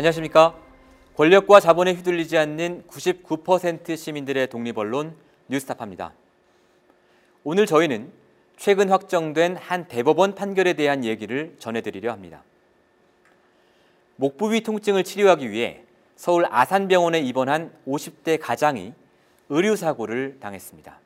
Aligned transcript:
안녕하십니까. 0.00 0.56
권력과 1.14 1.60
자본에 1.60 1.92
휘둘리지 1.92 2.38
않는 2.38 2.84
99% 2.88 3.98
시민들의 3.98 4.46
독립언론 4.48 5.14
뉴스타파입니다. 5.48 6.14
오늘 7.44 7.66
저희는 7.66 8.10
최근 8.56 8.88
확정된 8.88 9.56
한 9.56 9.88
대법원 9.88 10.36
판결에 10.36 10.72
대한 10.72 11.04
얘기를 11.04 11.54
전해드리려 11.58 12.10
합니다. 12.10 12.42
목부위 14.16 14.62
통증을 14.62 15.04
치료하기 15.04 15.50
위해 15.50 15.82
서울 16.16 16.46
아산병원에 16.48 17.20
입원한 17.20 17.70
50대 17.86 18.38
가장이 18.40 18.94
의료사고를 19.50 20.38
당했습니다. 20.40 20.98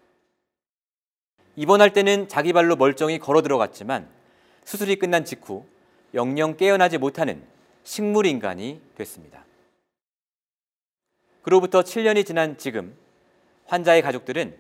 입원할 1.57 1.93
때는 1.93 2.29
자기 2.29 2.53
발로 2.53 2.77
멀쩡히 2.77 3.19
걸어 3.19 3.43
들어갔지만 3.43 4.09
수술이 4.63 4.95
끝난 5.01 5.25
직후 5.25 5.65
영영 6.15 6.57
깨어나지 6.57 6.99
못하는 6.99 7.54
식물인간이 7.85 8.81
됐습니다. 8.97 9.45
그로부터 11.43 11.83
7년이 11.83 12.27
지난 12.27 12.57
지금 12.57 12.97
환자의 13.67 14.03
가족들은 14.03 14.57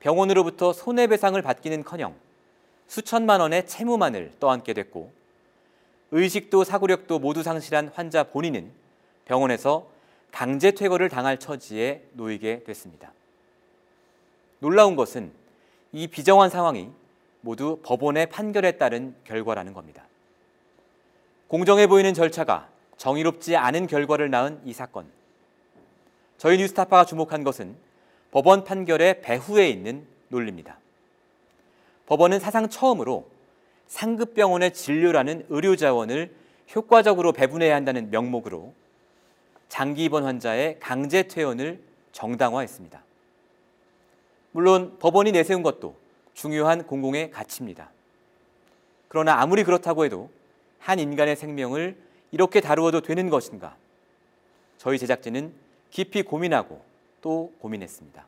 병원으로부터 0.00 0.72
손해배상을 0.72 1.40
받기는커녕 1.40 2.14
수천만 2.86 3.40
원의 3.40 3.66
채무만을 3.66 4.32
떠안게 4.38 4.74
됐고 4.74 5.12
의식도 6.10 6.64
사고력도 6.64 7.18
모두 7.18 7.42
상실한 7.42 7.90
환자 7.94 8.24
본인은 8.24 8.70
병원에서 9.24 9.88
강제 10.30 10.72
퇴거를 10.72 11.08
당할 11.08 11.38
처지에 11.38 12.08
놓이게 12.12 12.64
됐습니다. 12.64 13.12
놀라운 14.58 14.96
것은 14.96 15.32
이 15.92 16.08
비정한 16.08 16.50
상황이 16.50 16.90
모두 17.40 17.78
법원의 17.82 18.26
판결에 18.30 18.72
따른 18.72 19.14
결과라는 19.24 19.72
겁니다. 19.72 20.04
공정해 21.54 21.86
보이는 21.86 22.12
절차가 22.14 22.68
정의롭지 22.96 23.54
않은 23.54 23.86
결과를 23.86 24.28
낳은 24.28 24.60
이 24.64 24.72
사건. 24.72 25.06
저희 26.36 26.56
뉴스타파가 26.56 27.04
주목한 27.04 27.44
것은 27.44 27.76
법원 28.32 28.64
판결의 28.64 29.22
배후에 29.22 29.68
있는 29.68 30.04
논리입니다. 30.30 30.80
법원은 32.06 32.40
사상 32.40 32.68
처음으로 32.68 33.30
상급병원의 33.86 34.74
진료라는 34.74 35.46
의료 35.48 35.76
자원을 35.76 36.34
효과적으로 36.74 37.30
배분해야 37.30 37.76
한다는 37.76 38.10
명목으로 38.10 38.74
장기 39.68 40.06
입원 40.06 40.24
환자의 40.24 40.80
강제 40.80 41.28
퇴원을 41.28 41.80
정당화했습니다. 42.10 43.00
물론 44.50 44.98
법원이 44.98 45.30
내세운 45.30 45.62
것도 45.62 45.94
중요한 46.32 46.84
공공의 46.84 47.30
가치입니다. 47.30 47.90
그러나 49.06 49.40
아무리 49.40 49.62
그렇다고 49.62 50.04
해도 50.04 50.30
한 50.84 50.98
인간의 50.98 51.34
생명을 51.36 51.96
이렇게 52.30 52.60
다루어도 52.60 53.00
되는 53.00 53.30
것인가? 53.30 53.74
저희 54.76 54.98
제작진은 54.98 55.54
깊이 55.90 56.22
고민하고 56.22 56.84
또 57.22 57.54
고민했습니다. 57.58 58.26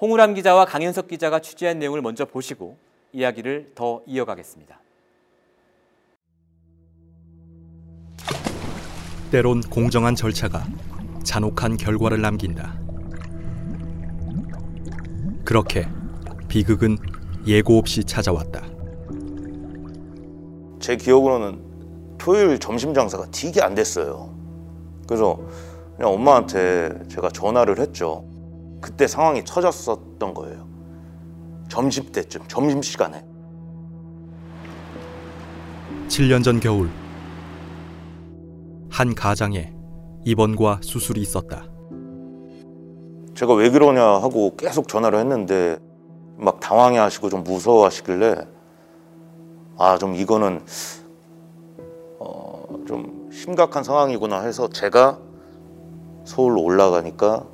홍우람 0.00 0.34
기자와 0.34 0.64
강현석 0.64 1.06
기자가 1.06 1.38
취재한 1.40 1.78
내용을 1.78 2.02
먼저 2.02 2.24
보시고 2.24 2.76
이야기를 3.12 3.70
더 3.76 4.02
이어가겠습니다. 4.04 4.80
때론 9.30 9.60
공정한 9.60 10.16
절차가 10.16 10.66
잔혹한 11.22 11.76
결과를 11.76 12.20
남긴다. 12.20 12.80
그렇게 15.44 15.86
비극은 16.48 16.98
예고 17.46 17.78
없이 17.78 18.02
찾아왔다. 18.02 18.69
제 20.80 20.96
기억으로는 20.96 21.60
토요일 22.18 22.58
점심 22.58 22.92
장사가 22.94 23.26
되게 23.30 23.62
안 23.62 23.74
됐어요. 23.74 24.34
그래서 25.06 25.38
그냥 25.96 26.12
엄마한테 26.12 27.06
제가 27.08 27.28
전화를 27.28 27.78
했죠. 27.78 28.24
그때 28.80 29.06
상황이 29.06 29.44
처졌었던 29.44 30.34
거예요. 30.34 30.66
점심 31.68 32.10
때쯤, 32.10 32.42
점심 32.48 32.82
시간에. 32.82 33.22
7년 36.08 36.42
전 36.42 36.58
겨울 36.58 36.90
한 38.88 39.14
가장에 39.14 39.72
입원과 40.24 40.80
수술이 40.82 41.20
있었다. 41.20 41.64
제가 43.34 43.54
왜 43.54 43.70
그러냐 43.70 44.02
하고 44.02 44.56
계속 44.56 44.88
전화를 44.88 45.18
했는데 45.20 45.78
막 46.36 46.58
당황해 46.60 46.98
하시고 46.98 47.30
좀 47.30 47.44
무서워 47.44 47.84
하시길래 47.84 48.36
아, 49.80 49.98
좀 49.98 50.14
이거는 50.14 50.62
어, 52.18 52.64
좀 52.86 53.28
심각한 53.32 53.82
상황이구나 53.82 54.42
해서 54.42 54.68
제가 54.68 55.18
서울로 56.24 56.62
올라가니까 56.62 57.44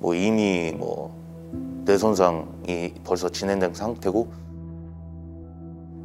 뭐 0.00 0.14
이미 0.14 0.72
뭐 0.76 1.16
뇌 1.86 1.96
손상이 1.96 2.94
벌써 3.04 3.28
진행된 3.28 3.72
상태고 3.72 4.32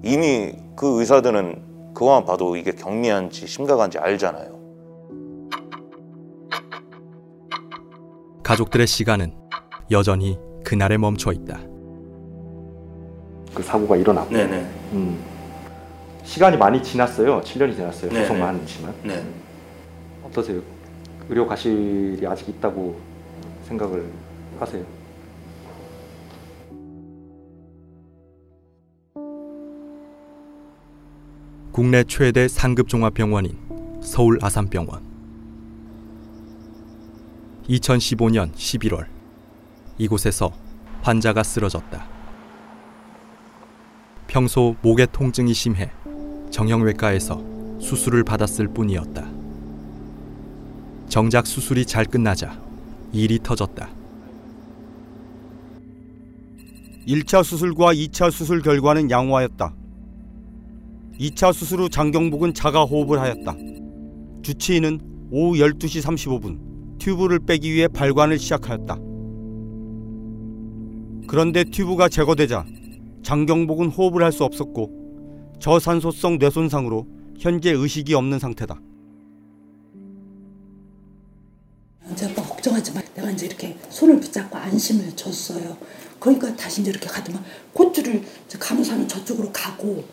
이미 0.03 0.53
그 0.75 1.00
의사들은 1.00 1.94
그거만 1.96 2.23
봐도 2.23 2.56
이게 2.56 2.72
경미한지 2.72 3.47
심각한지 3.47 3.97
알잖아요. 3.97 4.62
가족들의 8.44 8.85
시간은 8.85 9.34
여전히 9.90 10.40
그날에 10.63 10.97
멈춰 10.97 11.31
있다. 11.31 11.59
그 13.53 13.63
사고가 13.63 13.97
일어났고 13.97 14.31
네네. 14.31 14.62
음, 14.94 15.23
시간이 16.31 16.56
많이 16.56 16.81
지났어요. 16.81 17.42
7년이 17.42 17.75
지났어요. 17.75 18.09
구속만 18.09 18.56
했지만 18.62 18.96
네. 19.03 19.22
어떠세요? 20.24 20.62
의료 21.28 21.46
과실이 21.46 22.25
아직 22.25 22.47
있다고 22.47 22.97
생각을 23.66 24.09
하세요? 24.58 24.86
국내 31.74 32.06
최대 32.06 32.47
상급 32.47 32.88
종합병원인 32.88 34.00
서울 34.02 34.40
아산병원. 34.41 35.03
2015년 37.68 38.53
11월 38.53 39.06
이곳에서 39.97 40.53
환자가 41.02 41.44
쓰러졌다. 41.44 42.08
평소 44.28 44.78
목의 44.81 45.08
통증이 45.12 45.53
심해 45.53 45.91
정형외과에서 46.52 47.42
수술을 47.80 48.24
받았을 48.24 48.68
뿐이었다. 48.68 49.28
정작 51.10 51.48
수술이 51.48 51.86
잘 51.86 52.06
끝나자 52.06 52.62
일이 53.12 53.40
터졌다. 53.42 53.90
1차 57.08 57.44
수술과 57.44 57.94
2차 57.94 58.32
수술 58.32 58.62
결과는 58.62 59.10
양호하였다. 59.10 59.74
2차 61.20 61.52
수술 61.54 61.82
후 61.82 61.90
장경복은 61.90 62.54
자가 62.54 62.84
호흡을 62.84 63.20
하였다. 63.20 63.56
주치의는 64.44 65.00
오후 65.32 65.56
12시 65.56 66.04
35분 66.04 67.00
튜브를 67.00 67.40
빼기 67.40 67.72
위해 67.74 67.88
발관을 67.88 68.38
시작하였다. 68.38 68.98
그런데 71.28 71.64
튜브가 71.64 72.10
제거되자 72.10 72.66
장경복은 73.24 73.88
호흡을 73.88 74.24
할 74.24 74.32
수 74.32 74.44
없었고 74.44 75.01
저산소성 75.62 76.40
뇌손상으로 76.40 77.08
현재 77.38 77.70
의식이 77.72 78.16
없는 78.16 78.40
상태다. 78.40 78.82
이제 82.12 82.26
아빠 82.26 82.42
걱정하지 82.42 82.94
마. 82.94 83.02
내가 83.14 83.30
이제 83.30 83.46
이렇게 83.46 83.78
손을 83.90 84.20
붙잡고 84.20 84.58
안심을 84.58 85.16
줬어요. 85.16 85.78
그러니까 86.20 86.56
다시 86.56 86.82
이제 86.82 86.90
이렇게 86.90 87.08
가더만 87.08 87.44
이제 88.48 88.58
간호사는 88.58 89.08
저쪽으로 89.08 89.52
가고 89.53 90.03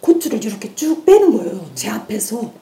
콧줄을 0.00 0.44
이렇게 0.44 0.74
쭉 0.74 1.04
빼는 1.04 1.36
거예요. 1.36 1.70
제 1.74 1.88
앞에서 1.88 2.52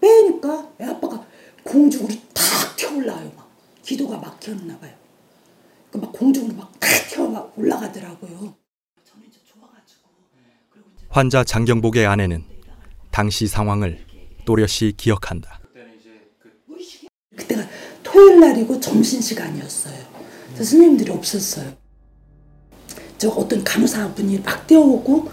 빼니까 0.00 0.70
애 0.80 0.84
아빠가 0.84 1.26
공중으로 1.64 2.14
탁 2.34 2.76
튀어올라요. 2.76 3.32
막 3.36 3.50
기도가 3.82 4.18
막혔나 4.18 4.78
봐요. 4.78 4.92
그막 5.90 6.12
공중으로 6.12 6.54
막탁 6.54 7.08
튀어 7.08 7.52
올라가더라고요. 7.56 8.54
저는 9.04 9.26
이제 9.28 9.38
좋아가지고 9.44 10.08
그리고 10.70 10.88
이제 10.90 11.00
환자 11.12 11.44
장경복의 11.44 12.06
아내는 12.06 12.42
당시 13.10 13.46
상황을 13.46 13.98
또렷이 14.46 14.94
기억한다. 14.96 15.60
그때가 17.36 17.68
토요일 18.02 18.40
날이고 18.40 18.80
점심 18.80 19.20
시간이었어요. 19.20 19.94
그래서 20.46 20.64
스님들이 20.64 21.10
없었어요. 21.10 21.70
저 23.18 23.28
어떤 23.28 23.62
간호사분이 23.62 24.38
막 24.38 24.66
뛰어오고 24.66 25.30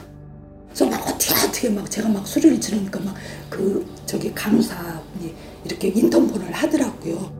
그래서 0.65 0.85
막 0.85 1.07
어떻게 1.07 1.33
어떻게 1.33 1.69
막 1.69 1.89
제가 1.89 2.09
막 2.09 2.27
소리를 2.27 2.59
지르니까 2.59 2.99
막 2.99 3.15
그 3.49 3.85
저기 4.05 4.33
간호사분이 4.33 5.33
이렇게 5.63 5.87
인턴폰을 5.87 6.51
하더라고요. 6.51 7.39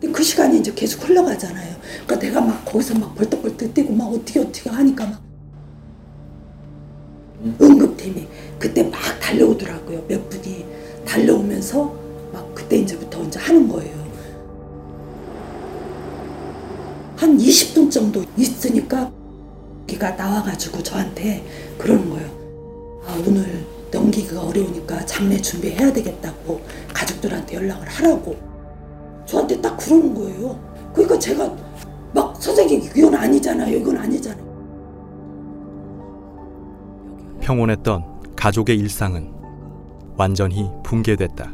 근데 0.00 0.10
그 0.10 0.22
시간이 0.22 0.60
이제 0.60 0.72
계속 0.74 1.06
흘러가잖아요. 1.06 1.76
그러니까 2.06 2.18
내가 2.18 2.40
막 2.40 2.64
거기서 2.64 2.98
막 2.98 3.14
벌떡벌떡 3.14 3.74
뛰고 3.74 3.92
막 3.92 4.06
어떻게 4.06 4.40
어떻게 4.40 4.70
하니까 4.70 5.06
막 5.06 5.27
응급팀이 7.60 8.26
그때 8.58 8.82
막 8.82 8.98
달려오더라고요. 9.20 10.04
몇 10.08 10.28
분이 10.28 10.64
달려오면서 11.04 11.94
막 12.32 12.54
그때 12.54 12.78
이제부터 12.78 13.22
이제 13.24 13.38
하는 13.38 13.68
거예요. 13.68 13.96
한 17.16 17.36
20분 17.36 17.90
정도 17.90 18.24
있으니까 18.36 19.10
기가 19.86 20.12
나와가지고 20.12 20.82
저한테 20.82 21.44
그러는 21.76 22.08
거예요. 22.10 22.28
아, 23.06 23.22
오늘 23.26 23.64
넘기기가 23.90 24.42
어려우니까 24.42 25.04
장례 25.06 25.40
준비해야 25.40 25.92
되겠다고 25.92 26.60
가족들한테 26.92 27.56
연락을 27.56 27.88
하라고 27.88 28.36
저한테 29.26 29.60
딱 29.60 29.76
그러는 29.76 30.14
거예요. 30.14 30.58
그러니까 30.92 31.18
제가 31.18 31.56
막 32.12 32.40
선생님 32.40 32.90
이건 32.96 33.14
아니잖아요. 33.14 33.76
이건 33.76 33.96
아니잖아요. 33.96 34.47
평온했던 37.48 38.36
가족의 38.36 38.76
일상은 38.76 39.32
완전히 40.18 40.68
붕괴됐다. 40.84 41.50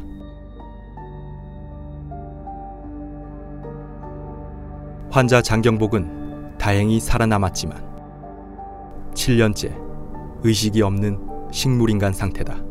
환자 5.09 5.41
장경복은 5.41 6.57
다행히 6.57 6.99
살아남았지만 6.99 9.13
7년째 9.13 9.73
의식이 10.43 10.81
없는 10.81 11.17
식물인간 11.53 12.11
상태다. 12.11 12.61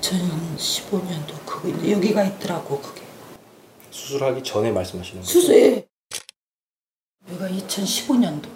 2015년도 0.00 1.44
그거 1.44 1.90
여기가 1.90 2.24
있더라고 2.24 2.80
그게 2.80 3.02
수술하기 3.90 4.42
전에 4.42 4.72
말씀하시는 4.72 5.20
거죠? 5.20 5.30
수수에 5.30 5.86
여기가 7.28 7.48
2015년도 7.48 8.46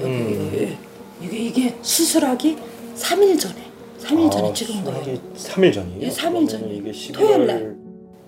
여기 0.00 0.10
음. 0.10 0.87
예. 1.22 1.26
이게 1.26 1.38
이게 1.38 1.78
수술하기 1.82 2.56
3일 2.96 3.38
전에 3.38 3.54
3일 4.00 4.30
전에 4.30 4.52
찍은 4.52 4.84
거예요. 4.84 5.02
수술하기 5.02 5.20
3일 5.36 5.74
전이에요? 5.74 6.00
예, 6.02 6.08
3일 6.08 6.16
그러면 6.20 6.48
전이에요. 6.48 6.74
이게 6.74 6.90
11월 6.92 7.12
토요일 7.14 7.46
날. 7.46 7.76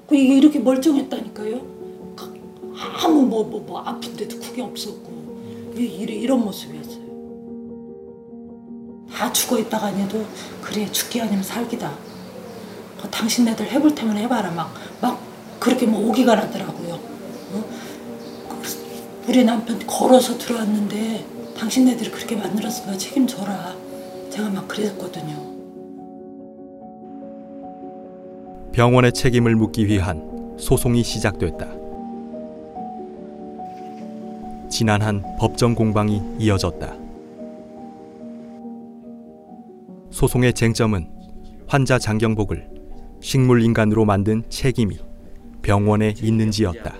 그 0.08 0.16
이게 0.16 0.36
이렇게 0.38 0.58
멀쩡했다니까요. 0.58 1.60
가- 2.16 2.30
아무 3.04 3.22
뭐 3.22 3.44
뭐 3.44 3.60
뭐 3.60 3.80
아픈데도 3.80 4.38
그게 4.40 4.62
없었고 4.62 5.72
이- 5.76 5.82
이런 5.84 6.16
이런 6.16 6.40
모습이었어요. 6.44 7.00
다 9.12 9.32
죽어 9.32 9.58
있다가니도 9.58 10.24
그래 10.62 10.90
죽기 10.90 11.20
아니면 11.20 11.42
살기다. 11.42 11.92
그 13.02 13.08
당신네들 13.10 13.70
해볼 13.70 13.94
테면 13.94 14.16
해봐라 14.18 14.50
막 14.50 14.72
막 15.00 15.18
그렇게 15.58 15.86
뭐 15.86 16.08
오기가 16.08 16.34
나더라고요. 16.34 16.94
어? 16.94 17.64
그 18.48 19.28
우리 19.28 19.44
남편 19.44 19.78
걸어서 19.86 20.36
들어왔는데 20.38 21.24
당신네들이 21.60 22.10
그렇게 22.10 22.36
만들었으니까 22.36 22.96
책임져라. 22.96 23.76
제가 24.30 24.48
막 24.48 24.66
그랬거든요. 24.66 25.50
병원의 28.72 29.12
책임을 29.12 29.56
묻기 29.56 29.86
위한 29.86 30.56
소송이 30.58 31.02
시작됐다. 31.02 31.68
지난 34.70 35.02
한 35.02 35.22
법정 35.38 35.74
공방이 35.74 36.22
이어졌다. 36.38 36.94
소송의 40.10 40.54
쟁점은 40.54 41.10
환자 41.66 41.98
장경복을 41.98 42.70
식물 43.20 43.62
인간으로 43.62 44.06
만든 44.06 44.44
책임이 44.48 44.96
병원에 45.60 46.14
있는지였다. 46.22 46.94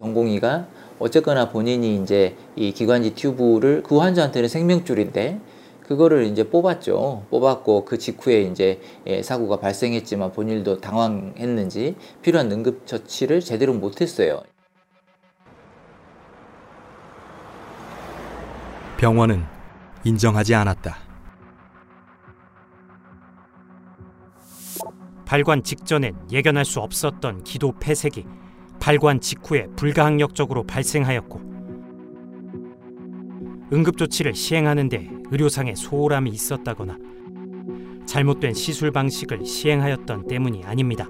전공의가 0.00 0.79
어쨌거나 1.00 1.48
본인이 1.48 1.96
이제 1.96 2.36
이 2.54 2.72
기관지 2.72 3.14
튜브를 3.14 3.82
그 3.82 3.96
환자한테는 3.96 4.48
생명줄인데 4.48 5.40
그거를 5.82 6.24
이제 6.24 6.48
뽑았죠. 6.48 7.24
뽑았고 7.30 7.84
그 7.84 7.98
직후에 7.98 8.42
이제 8.42 8.80
예, 9.08 9.22
사고가 9.22 9.58
발생했지만 9.58 10.30
본인도 10.30 10.80
당황했는지 10.80 11.96
필요한 12.22 12.52
응급 12.52 12.86
처치를 12.86 13.40
제대로 13.40 13.74
못했어요. 13.74 14.42
병원은 18.98 19.42
인정하지 20.04 20.54
않았다. 20.54 20.96
발관 25.24 25.62
직전엔 25.62 26.14
예견할 26.30 26.64
수 26.64 26.80
없었던 26.80 27.44
기도 27.44 27.72
폐색이 27.80 28.26
발관 28.80 29.20
직후에 29.20 29.66
불가항력적으로 29.76 30.64
발생하였고 30.64 31.40
응급조치를 33.72 34.34
시행하는데 34.34 35.10
의료상의 35.30 35.76
소홀함이 35.76 36.30
있었다거나 36.30 36.98
잘못된 38.06 38.54
시술 38.54 38.90
방식을 38.90 39.46
시행하였던 39.46 40.26
때문이 40.26 40.64
아닙니다. 40.64 41.08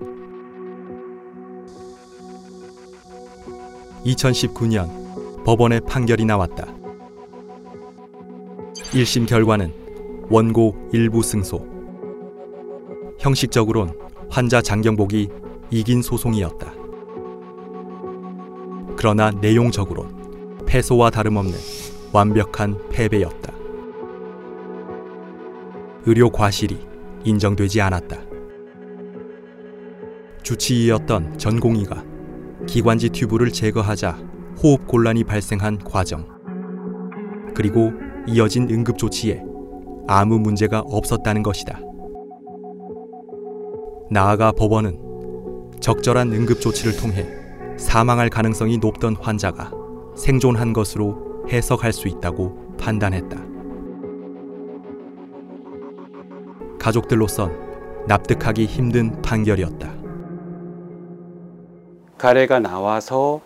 2019년 4.05 5.44
법원의 5.44 5.82
판결이 5.87 6.25
나왔다. 6.26 6.67
1심 8.93 9.26
결과는 9.26 9.72
원고 10.28 10.90
일부 10.93 11.22
승소. 11.22 11.67
형식적으론 13.19 13.99
환자 14.28 14.61
장경복이 14.61 15.28
이긴 15.70 16.02
소송이었다. 16.02 16.80
그러나 19.00 19.31
내용적으론 19.31 20.67
패소와 20.67 21.08
다름없는 21.08 21.55
완벽한 22.12 22.76
패배였다. 22.91 23.50
의료 26.05 26.29
과실이 26.29 26.79
인정되지 27.25 27.81
않았다. 27.81 28.19
주치의였던 30.43 31.38
전공의가 31.38 32.05
기관지 32.67 33.08
튜브를 33.08 33.50
제거하자 33.50 34.19
호흡 34.62 34.87
곤란이 34.87 35.25
발생한 35.25 35.79
과정. 35.79 36.26
그리고 37.55 37.93
이어진 38.26 38.69
응급 38.70 38.99
조치에 38.99 39.43
아무 40.08 40.38
문제가 40.38 40.81
없었다는 40.81 41.43
것이다. 41.43 41.81
나아가 44.11 44.53
법원은 44.53 45.79
적절한 45.81 46.35
응급 46.35 46.61
조치를 46.61 46.99
통해 46.99 47.39
사망할 47.81 48.29
가능성이 48.29 48.77
높던 48.79 49.17
환자가 49.17 49.73
생존한 50.15 50.72
것으로 50.75 51.44
해석할 51.49 51.93
수 51.94 52.08
있다고 52.08 52.77
판단했다. 52.79 53.43
가족들로선 56.79 58.05
납득하기 58.06 58.67
힘든 58.67 59.20
판결이었다. 59.22 59.93
가래가 62.19 62.60
나와서 62.60 63.41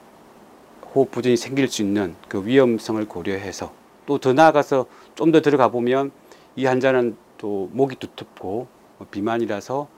호흡 0.95 1.11
부전이 1.13 1.37
생길 1.37 1.69
수 1.69 1.83
있는 1.83 2.15
그 2.29 2.45
위험성을 2.45 3.07
고려해서 3.07 3.73
또 4.07 4.19
더 4.19 4.33
나아가서 4.33 4.87
좀 5.15 5.31
더 5.33 5.41
들어가 5.41 5.69
보면 5.69 6.11
이 6.57 6.67
환자는 6.67 7.17
또 7.39 7.71
목이 7.73 7.97
두텁고 7.97 8.67
비만이라서 9.11 9.89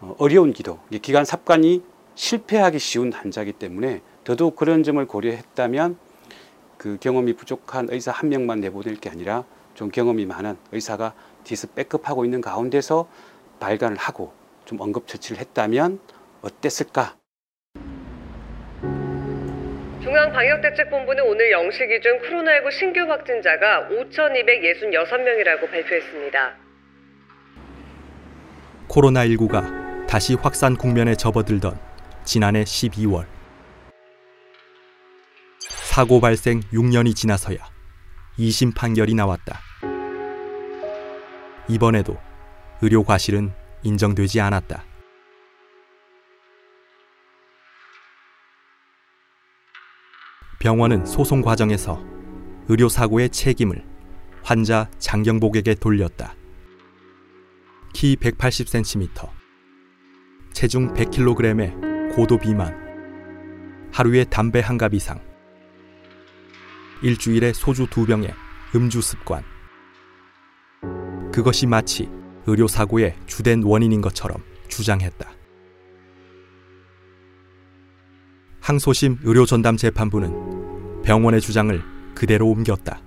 어, 0.00 0.14
어려운 0.18 0.52
기도, 0.52 0.78
기관 1.02 1.24
삽관이 1.24 1.82
실패하기 2.14 2.78
쉬운 2.78 3.12
환자이기 3.12 3.52
때문에 3.52 4.00
더더욱 4.24 4.56
그런 4.56 4.82
점을 4.82 5.04
고려했다면 5.04 5.96
그 6.78 6.98
경험이 7.00 7.34
부족한 7.34 7.88
의사 7.90 8.10
한 8.10 8.28
명만 8.28 8.60
내보낼 8.60 8.96
게 8.96 9.08
아니라 9.08 9.44
좀 9.74 9.90
경험이 9.90 10.26
많은 10.26 10.56
의사가 10.72 11.14
뒤에서 11.44 11.68
백업하고 11.68 12.24
있는 12.24 12.40
가운데서 12.40 13.08
발간을 13.60 13.96
하고 13.96 14.32
좀 14.64 14.82
응급처치를 14.82 15.40
했다면 15.40 16.00
어땠을까? 16.42 17.16
중앙방역대책본부는 20.02 21.24
오늘 21.24 21.52
0시 21.52 21.88
기준 21.88 22.18
코로나19 22.20 22.72
신규 22.72 23.00
확진자가 23.00 23.88
5,266명이라고 23.88 25.70
발표했습니다. 25.70 26.56
코로나19가 28.88 30.06
다시 30.08 30.34
확산 30.34 30.76
국면에 30.76 31.14
접어들던 31.14 31.91
지난해 32.24 32.64
12월. 32.64 33.26
사고 35.92 36.20
발생 36.20 36.60
6년이 36.72 37.14
지나서야 37.14 37.58
2심 38.38 38.74
판결이 38.74 39.14
나왔다. 39.14 39.60
이번에도 41.68 42.18
의료 42.80 43.04
과실은 43.04 43.52
인정되지 43.82 44.40
않았다. 44.40 44.84
병원은 50.60 51.04
소송 51.04 51.42
과정에서 51.42 52.02
의료 52.68 52.88
사고의 52.88 53.30
책임을 53.30 53.84
환자 54.42 54.88
장경복에게 54.98 55.74
돌렸다. 55.74 56.34
키 57.92 58.16
180cm, 58.16 59.28
체중 60.52 60.94
100kg의 60.94 61.91
고도 62.14 62.36
비만, 62.36 62.74
하루에 63.90 64.24
담배 64.24 64.60
한 64.60 64.76
갑 64.76 64.92
이상, 64.94 65.18
일주일에 67.02 67.52
소주 67.52 67.86
두 67.88 68.04
병의 68.04 68.34
음주 68.74 69.00
습관, 69.00 69.42
그것이 71.32 71.66
마치 71.66 72.10
의료 72.46 72.68
사고의 72.68 73.16
주된 73.26 73.62
원인인 73.62 74.02
것처럼 74.02 74.42
주장했다. 74.68 75.30
항소심 78.60 79.18
의료 79.24 79.46
전담 79.46 79.76
재판부는 79.76 81.02
병원의 81.02 81.40
주장을 81.40 81.82
그대로 82.14 82.48
옮겼다. 82.48 83.00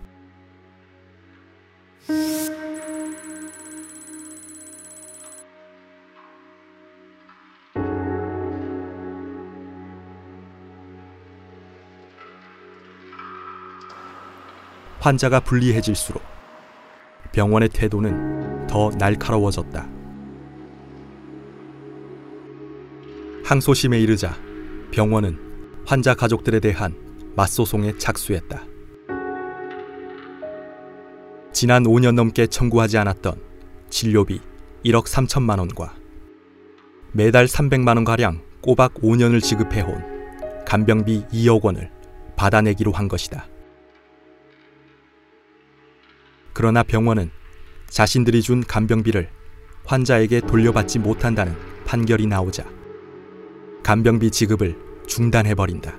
환자가 15.06 15.40
불리해질수록 15.42 16.24
병원의 17.32 17.70
태도는 17.70 18.66
더 18.66 18.90
날카로워졌다. 18.98 19.88
항소심에 23.44 24.00
이르자 24.00 24.36
병원은 24.90 25.84
환자 25.86 26.16
가족들에 26.16 26.60
대한 26.60 26.96
맞소송에 27.36 28.00
착수했다. 28.00 28.64
지난 31.54 31.84
5년 31.84 32.16
넘게 32.16 32.48
청구하지 32.48 32.98
않았던 32.98 33.40
진료비 33.92 34.42
1억 34.86 35.06
3천만 35.06 35.60
원과 35.60 35.94
매달 37.12 37.46
300만 37.46 37.96
원가량 37.98 38.42
꼬박 38.62 38.96
5년을 38.96 39.40
지급해온 39.40 40.66
간병비 40.66 41.26
2억 41.32 41.62
원을 41.62 41.92
받아내기로 42.36 42.92
한 42.92 43.08
것이다. 43.08 43.48
그러나 46.56 46.84
병원은 46.84 47.32
자신들이 47.88 48.42
준 48.42 48.62
간병비를 48.62 49.28
환자에게 49.86 50.40
돌려받지 50.42 51.00
못한다는 51.00 51.54
판결이 51.86 52.28
나오자 52.28 52.64
간병비 53.84 54.32
지급을 54.32 54.74
중단해버린다. 55.08 55.92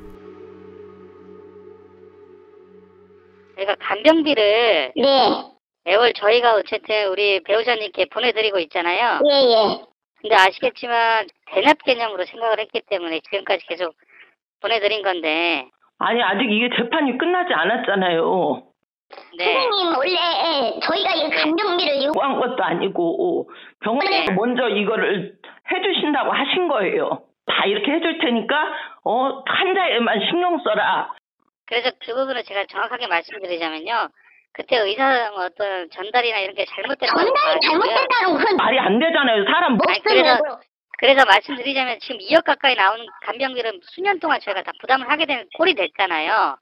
저희가 3.56 3.76
간병비를 3.78 4.92
네. 4.96 5.02
매월 5.84 6.12
저희가 6.14 6.54
어쨌든 6.54 7.08
우리 7.10 7.40
배우자님께 7.44 8.06
보내드리고 8.06 8.58
있잖아요. 8.60 9.20
예, 9.24 9.30
예. 9.30 9.84
근데 10.20 10.34
아시겠지만 10.34 11.28
대납 11.52 11.84
개념으로 11.84 12.24
생각을 12.24 12.58
했기 12.60 12.80
때문에 12.88 13.20
지금까지 13.20 13.64
계속 13.66 13.94
보내드린 14.60 15.02
건데 15.02 15.68
아니 15.98 16.22
아직 16.22 16.50
이게 16.50 16.70
재판이 16.76 17.18
끝나지 17.18 17.52
않았잖아요. 17.52 18.75
네. 19.38 19.44
선생님 19.44 19.96
원래 19.96 20.80
저희가 20.80 21.14
이 21.14 21.30
간병비를 21.30 22.04
요구한 22.04 22.40
것도 22.40 22.62
아니고 22.62 23.50
병원에서 23.80 24.32
먼저 24.32 24.68
이거를 24.68 25.34
해주신다고 25.70 26.32
하신 26.32 26.68
거예요. 26.68 27.22
다 27.46 27.64
이렇게 27.66 27.92
해줄 27.92 28.18
테니까 28.18 28.54
어 29.04 29.42
환자에만 29.46 30.20
신경 30.30 30.58
써라. 30.58 31.12
그래서 31.66 31.90
그 32.04 32.14
부분을 32.14 32.44
제가 32.44 32.64
정확하게 32.66 33.06
말씀드리자면요. 33.06 34.08
그때 34.52 34.78
의사 34.78 35.30
어떤 35.36 35.90
전달이나 35.90 36.38
이런 36.38 36.54
게 36.54 36.64
잘못됐다고 36.64 37.18
전달이 37.18 37.60
잘못됐다는 37.60 38.44
건 38.44 38.56
말이 38.56 38.78
안 38.78 38.98
되잖아요. 38.98 39.44
사람 39.44 39.78
아니, 39.86 40.00
그래서 40.02 40.40
그래서 40.98 41.24
말씀드리자면 41.26 41.98
지금 42.00 42.18
2억 42.20 42.44
가까이 42.44 42.74
나오는 42.74 43.04
간병비를 43.22 43.80
수년 43.82 44.18
동안 44.18 44.40
저희가 44.40 44.62
다 44.62 44.72
부담을 44.80 45.10
하게 45.10 45.26
되는 45.26 45.44
꼴이 45.58 45.74
됐잖아요. 45.74 46.56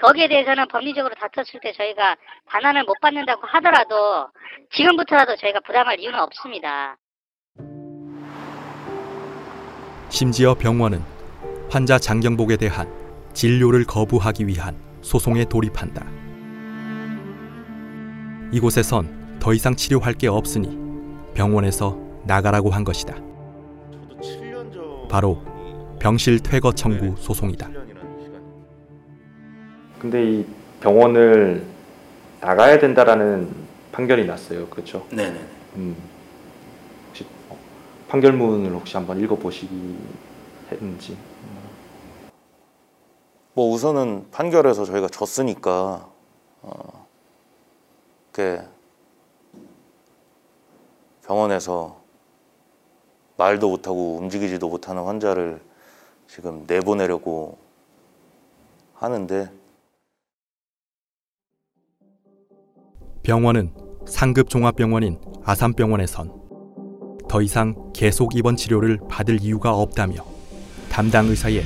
거기에 0.00 0.28
대해서는 0.28 0.66
법리적으로 0.68 1.14
다퉜을 1.14 1.60
때 1.62 1.72
저희가 1.72 2.16
반환을 2.46 2.84
못 2.84 2.94
받는다고 3.00 3.46
하더라도 3.46 4.28
지금부터라도 4.72 5.36
저희가 5.36 5.60
부담할 5.60 6.00
이유는 6.00 6.18
없습니다. 6.18 6.96
심지어 10.08 10.54
병원은 10.54 11.02
환자 11.70 11.98
장경복에 11.98 12.56
대한 12.56 12.88
진료를 13.32 13.84
거부하기 13.84 14.46
위한 14.46 14.76
소송에 15.02 15.44
돌입한다. 15.44 16.04
이곳에선 18.52 19.38
더 19.40 19.54
이상 19.54 19.74
치료할 19.74 20.14
게 20.14 20.28
없으니 20.28 20.78
병원에서 21.34 21.98
나가라고 22.24 22.70
한 22.70 22.84
것이다. 22.84 23.16
바로 25.08 25.42
병실 25.98 26.40
퇴거 26.40 26.72
청구 26.72 27.16
소송이다. 27.16 27.81
근데 30.02 30.24
이 30.24 30.46
병원을 30.80 31.64
나가야 32.40 32.80
된다라는 32.80 33.54
판결이 33.92 34.26
났어요. 34.26 34.66
그렇죠? 34.66 35.06
네네. 35.10 35.38
음. 35.76 35.96
혹시 37.06 37.24
어, 37.48 37.56
판결문을 38.08 38.72
혹시 38.72 38.96
한번 38.96 39.20
읽어보시기 39.20 39.96
했는지. 40.72 41.16
뭐 43.54 43.70
우선은 43.70 44.26
판결에서 44.32 44.84
저희가 44.86 45.06
졌으니까 45.06 46.10
어, 46.62 47.06
그 48.32 48.60
병원에서 51.24 52.02
말도 53.36 53.68
못하고 53.68 54.16
움직이지도 54.16 54.68
못하는 54.68 55.04
환자를 55.04 55.60
지금 56.26 56.64
내보내려고 56.66 57.56
하는데 58.94 59.61
병원은 63.22 63.72
상급 64.04 64.48
종합병원인 64.48 65.16
아산병원에선 65.44 66.32
더 67.28 67.40
이상 67.40 67.76
계속 67.94 68.34
입원 68.34 68.56
치료를 68.56 68.98
받을 69.08 69.38
이유가 69.40 69.76
없다며 69.76 70.16
담당 70.90 71.28
의사의 71.28 71.62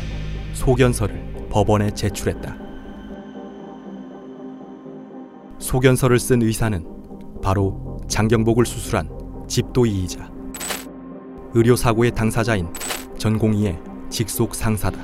소견서를 0.53 1.49
법원에 1.49 1.91
제출했다. 1.93 2.57
소견서를 5.59 6.19
쓴 6.19 6.43
의사는 6.43 6.85
바로 7.43 8.01
장경복을 8.07 8.67
수술한 8.67 9.09
집도이이자 9.49 10.31
의료사고의 11.55 12.11
당사자인 12.11 12.69
전공의의 13.17 13.79
직속 14.11 14.55
상사다. 14.55 14.99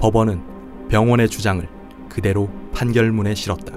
법원은 0.00 0.88
병원의 0.88 1.28
주장을 1.28 1.83
그대로 2.14 2.48
판결문에 2.72 3.34
실었다. 3.34 3.76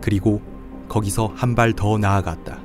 그리고 0.00 0.40
거기서 0.88 1.26
한 1.34 1.56
발 1.56 1.72
더 1.74 1.98
나아갔다. 1.98 2.62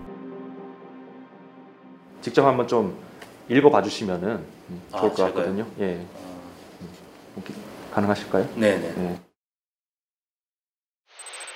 직접 2.22 2.46
한번 2.46 2.68
좀 2.68 2.96
읽어봐 3.50 3.82
주시면은 3.82 4.46
음, 4.70 4.82
아, 4.92 5.00
좋을 5.00 5.10
것 5.10 5.16
제가요? 5.16 5.34
같거든요. 5.34 5.66
예. 5.80 5.96
음, 5.96 6.08
혹시 7.36 7.54
가능하실까요? 7.92 8.48
네네. 8.56 8.94
네. 8.94 9.20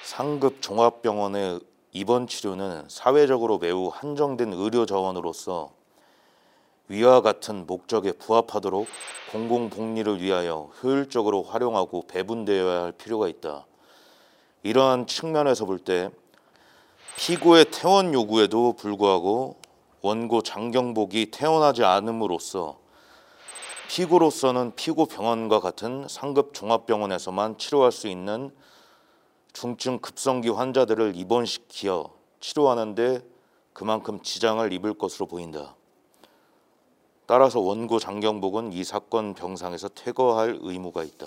상급 0.04 0.60
종합병원의 0.64 1.60
입원 1.92 2.26
치료는 2.26 2.86
사회적으로 2.90 3.60
매우 3.60 3.90
한정된 3.94 4.54
의료 4.54 4.88
자원으로서 4.88 5.70
위와 6.90 7.22
같은 7.22 7.66
목적에 7.68 8.14
부합하도록 8.14 8.88
공공복리를 9.32 10.22
위하여 10.22 10.70
효율적으로 10.82 11.44
활용하고 11.44 12.08
배분되어야 12.08 12.84
할 12.84 12.92
필요가 12.94 13.28
있다. 13.28 13.66
이러한 14.64 15.08
측면에서 15.08 15.66
볼 15.66 15.80
때 15.80 16.10
피고의 17.18 17.72
퇴원 17.72 18.14
요구에도 18.14 18.74
불구하고 18.74 19.56
원고 20.02 20.44
장경복이 20.44 21.32
퇴원하지 21.32 21.84
않음으로써 21.84 22.78
피고로서는 23.90 24.74
피고 24.76 25.06
병원과 25.06 25.60
같은 25.60 26.06
상급 26.08 26.54
종합병원에서만 26.54 27.58
치료할 27.58 27.92
수 27.92 28.08
있는 28.08 28.52
중증 29.54 30.00
급성기 30.00 30.50
환자들을 30.50 31.14
입원시켜 31.16 32.12
치료하는데 32.40 33.22
그만큼 33.74 34.22
지장을 34.22 34.72
입을 34.74 34.94
것으로 34.94 35.26
보인다. 35.26 35.77
따라서 37.28 37.60
원고 37.60 38.00
장경복은 38.00 38.72
이 38.72 38.86
사건 38.86 39.34
병상에서 39.34 39.90
퇴거할 39.90 40.58
의무가 40.62 41.04
있다. 41.04 41.26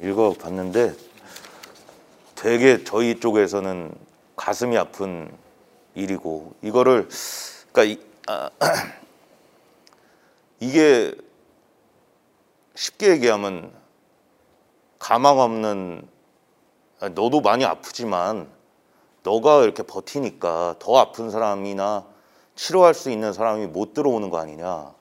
읽어봤는데 0.00 0.94
되게 2.34 2.82
저희 2.82 3.20
쪽에서는 3.20 3.94
가슴이 4.36 4.76
아픈 4.78 5.30
일이고 5.94 6.54
이거를 6.62 7.08
그러니까 7.72 7.84
이, 7.84 8.06
아, 8.26 8.50
이게 10.60 11.14
쉽게 12.74 13.10
얘기하면 13.10 13.70
가망 14.98 15.38
없는 15.38 16.08
너도 17.14 17.42
많이 17.42 17.66
아프지만 17.66 18.50
너가 19.22 19.62
이렇게 19.62 19.82
버티니까 19.82 20.76
더 20.78 20.98
아픈 20.98 21.30
사람이나 21.30 22.15
치료할 22.56 22.94
수 22.94 23.10
있는 23.10 23.32
사람이 23.32 23.68
못 23.68 23.92
들어오는 23.94 24.30
거 24.30 24.38
아니냐. 24.38 24.94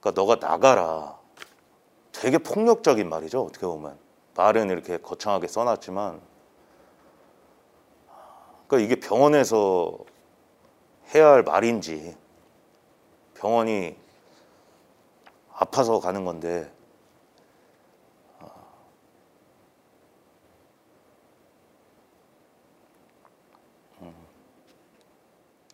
그러니까 0.00 0.20
너가 0.20 0.36
나가라. 0.36 1.18
되게 2.12 2.38
폭력적인 2.38 3.08
말이죠. 3.08 3.42
어떻게 3.42 3.66
보면 3.66 3.98
말은 4.36 4.70
이렇게 4.70 4.96
거창하게 4.96 5.48
써놨지만 5.48 6.20
그러니까 8.66 8.78
이게 8.78 9.00
병원에서 9.00 9.98
해야 11.14 11.30
할 11.30 11.42
말인지 11.42 12.16
병원이 13.34 13.96
아파서 15.52 15.98
가는 15.98 16.24
건데 16.24 16.70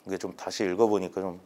이게 0.06 0.16
좀 0.16 0.34
다시 0.36 0.64
읽어보니까 0.64 1.20
좀 1.20 1.40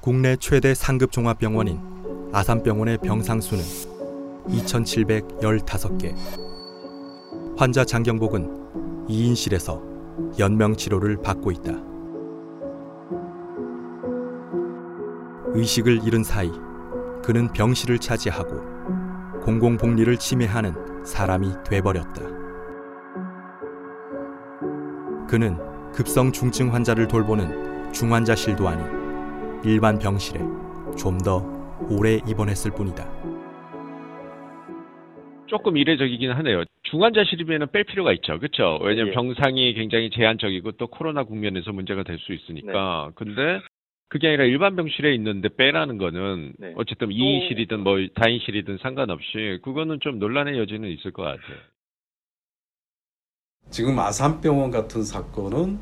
국내 0.00 0.36
최대 0.36 0.74
상급 0.74 1.12
종합병원인 1.12 2.30
아산병원의 2.32 2.98
병상 2.98 3.40
수는 3.40 3.64
2,715개. 4.48 6.14
환자 7.56 7.84
장경복은 7.84 9.06
2인실에서 9.08 10.38
연명 10.38 10.76
치료를 10.76 11.20
받고 11.22 11.50
있다. 11.50 11.72
의식을 15.54 16.06
잃은 16.06 16.22
사이 16.22 16.50
그는 17.24 17.52
병실을 17.52 17.98
차지하고 17.98 18.60
공공복리를 19.42 20.16
침해하는 20.18 21.04
사람이 21.04 21.64
돼버렸다. 21.64 22.47
그는 25.28 25.56
급성 25.92 26.32
중증 26.32 26.72
환자를 26.72 27.06
돌보는 27.08 27.92
중환자실도 27.92 28.66
아닌 28.68 28.86
일반 29.64 29.98
병실에 29.98 30.40
좀 30.96 31.18
더 31.18 31.42
오래 31.90 32.18
입원했을 32.26 32.70
뿐이다. 32.72 33.04
조금 35.46 35.76
이례적이긴 35.76 36.30
하네요. 36.32 36.64
중환자실이면 36.84 37.70
뺄 37.72 37.84
필요가 37.84 38.12
있죠. 38.14 38.38
그렇죠? 38.38 38.78
왜냐하면 38.82 39.08
예. 39.08 39.12
병상이 39.14 39.74
굉장히 39.74 40.10
제한적이고 40.10 40.72
또 40.72 40.86
코로나 40.88 41.24
국면에서 41.24 41.72
문제가 41.72 42.02
될 42.02 42.18
수 42.18 42.32
있으니까. 42.32 43.10
근데 43.14 43.60
그게 44.08 44.28
아니라 44.28 44.44
일반 44.44 44.76
병실에 44.76 45.14
있는데 45.14 45.48
빼라는 45.56 45.98
거는 45.98 46.52
네. 46.58 46.72
어쨌든 46.76 47.08
2인실이든 47.08 47.76
뭐 47.78 47.98
다인실이든 48.14 48.78
상관없이 48.78 49.58
그거는 49.62 50.00
좀 50.00 50.18
논란의 50.18 50.58
여지는 50.58 50.88
있을 50.90 51.12
것 51.12 51.22
같아요. 51.22 51.56
지금 53.70 53.98
아산병원 53.98 54.70
같은 54.70 55.02
사건은 55.02 55.78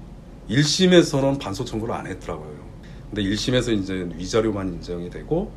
1심에서는 0.48 1.38
반소 1.40 1.64
청구를 1.64 1.94
안 1.94 2.06
했더라고요. 2.06 2.66
근데 3.10 3.22
1심에서 3.22 3.76
이제 3.76 4.08
위자료만 4.16 4.74
인정이 4.74 5.10
되고 5.10 5.50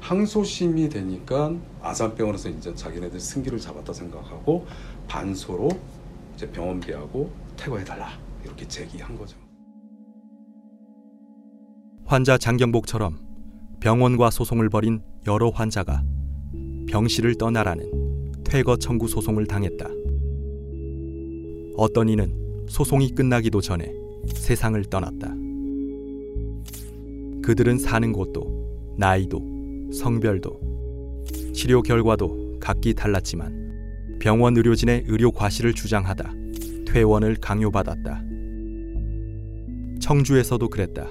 항소심이 0.00 0.88
되니까 0.88 1.54
아산병원에서 1.82 2.48
이제 2.50 2.74
자기네들 2.74 3.18
승기를 3.18 3.58
잡았다 3.58 3.92
생각하고 3.92 4.66
반소로 5.08 5.68
이제 6.34 6.50
병원비하고 6.50 7.30
퇴거해달라 7.56 8.10
이렇게 8.44 8.66
제기한 8.68 9.16
거죠. 9.16 9.36
환자 12.04 12.38
장경복처럼 12.38 13.18
병원과 13.80 14.30
소송을 14.30 14.68
벌인 14.68 15.02
여러 15.26 15.48
환자가 15.48 16.02
병실을 16.88 17.36
떠나라는 17.36 18.42
퇴거 18.44 18.76
청구 18.76 19.08
소송을 19.08 19.46
당했다. 19.46 19.95
어떤 21.76 22.08
이는 22.08 22.32
소송이 22.68 23.10
끝나기도 23.10 23.60
전에 23.60 23.92
세상을 24.26 24.82
떠났다. 24.86 25.34
그들은 27.42 27.78
사는 27.78 28.12
곳도 28.12 28.94
나이도 28.98 29.92
성별도 29.92 30.58
치료 31.52 31.82
결과도 31.82 32.58
각기 32.60 32.94
달랐지만 32.94 34.16
병원 34.20 34.56
의료진의 34.56 35.04
의료 35.06 35.30
과실을 35.30 35.74
주장하다 35.74 36.32
퇴원을 36.88 37.36
강요받았다. 37.40 38.22
청주에서도 40.00 40.68
그랬다. 40.68 41.08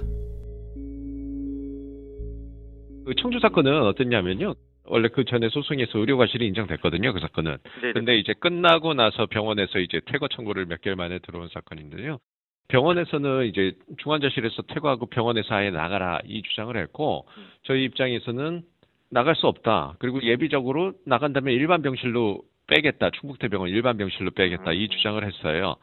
그 3.05 3.13
청주 3.21 3.39
사건은 3.39 3.83
어땠냐면요. 3.83 4.55
원래 4.87 5.07
그 5.09 5.25
전에 5.25 5.49
소송에서 5.49 5.99
의료 5.99 6.17
과실이 6.17 6.45
인정됐거든요. 6.47 7.13
그 7.13 7.19
사건은. 7.19 7.57
네네. 7.81 7.93
근데 7.93 8.17
이제 8.17 8.33
끝나고 8.33 8.93
나서 8.93 9.25
병원에서 9.25 9.79
이제 9.79 10.01
퇴거 10.05 10.27
청구를 10.27 10.65
몇 10.65 10.81
개월 10.81 10.95
만에 10.95 11.19
들어온 11.19 11.49
사건인데요. 11.49 12.19
병원에서는 12.67 13.45
이제 13.45 13.73
중환자실에서 13.99 14.63
퇴거하고 14.63 15.05
병원에서 15.07 15.53
아예 15.53 15.69
나가라 15.69 16.19
이 16.25 16.41
주장을 16.41 16.75
했고 16.75 17.27
저희 17.63 17.83
입장에서는 17.83 18.63
나갈 19.11 19.35
수 19.35 19.47
없다. 19.47 19.95
그리고 19.99 20.21
예비적으로 20.23 20.93
나간다면 21.05 21.53
일반 21.53 21.81
병실로 21.81 22.41
빼겠다. 22.67 23.11
충북대병원 23.11 23.69
일반 23.69 23.97
병실로 23.97 24.31
빼겠다. 24.31 24.71
이 24.73 24.87
주장을 24.89 25.23
했어요. 25.23 25.75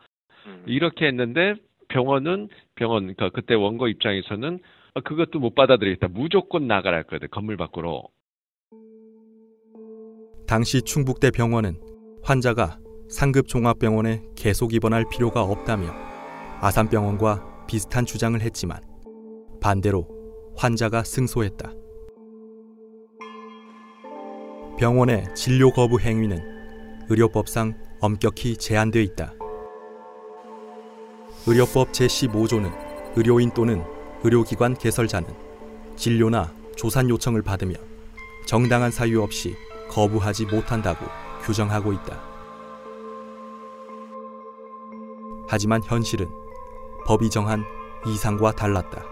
이렇게 0.66 1.06
했는데 1.06 1.54
병원은 1.88 2.48
병원 2.74 3.02
그러니까 3.02 3.28
그때 3.28 3.54
원고 3.54 3.86
입장에서는 3.86 4.58
아, 4.94 5.00
그것도 5.00 5.38
못 5.38 5.54
받아들이겠다. 5.54 6.08
무조건 6.08 6.66
나가라 6.66 6.98
했거든. 6.98 7.28
건물 7.30 7.56
밖으로. 7.56 8.08
당시 10.52 10.82
충북대 10.82 11.30
병원은 11.30 11.80
환자가 12.22 12.78
상급 13.08 13.48
종합병원에 13.48 14.22
계속 14.34 14.74
입원할 14.74 15.06
필요가 15.10 15.40
없다며 15.40 15.94
아산병원과 16.60 17.64
비슷한 17.66 18.04
주장을 18.04 18.38
했지만 18.38 18.78
반대로 19.62 20.06
환자가 20.54 21.04
승소했다. 21.04 21.72
병원의 24.76 25.34
진료 25.34 25.70
거부 25.70 25.98
행위는 25.98 26.38
의료법상 27.08 27.72
엄격히 28.00 28.58
제한되어 28.58 29.00
있다. 29.00 29.32
의료법 31.46 31.92
제15조는 31.92 32.70
의료인 33.16 33.52
또는 33.52 33.82
의료기관 34.22 34.76
개설자는 34.76 35.30
진료나 35.96 36.52
조산 36.76 37.08
요청을 37.08 37.40
받으며 37.40 37.76
정당한 38.46 38.90
사유 38.90 39.22
없이 39.22 39.54
거부하지 39.92 40.46
못한다고 40.46 41.06
규정하고 41.42 41.92
있다. 41.92 42.18
하지만 45.46 45.82
현실은 45.84 46.30
법이 47.06 47.28
정한 47.28 47.64
이상과 48.06 48.52
달랐다. 48.52 49.02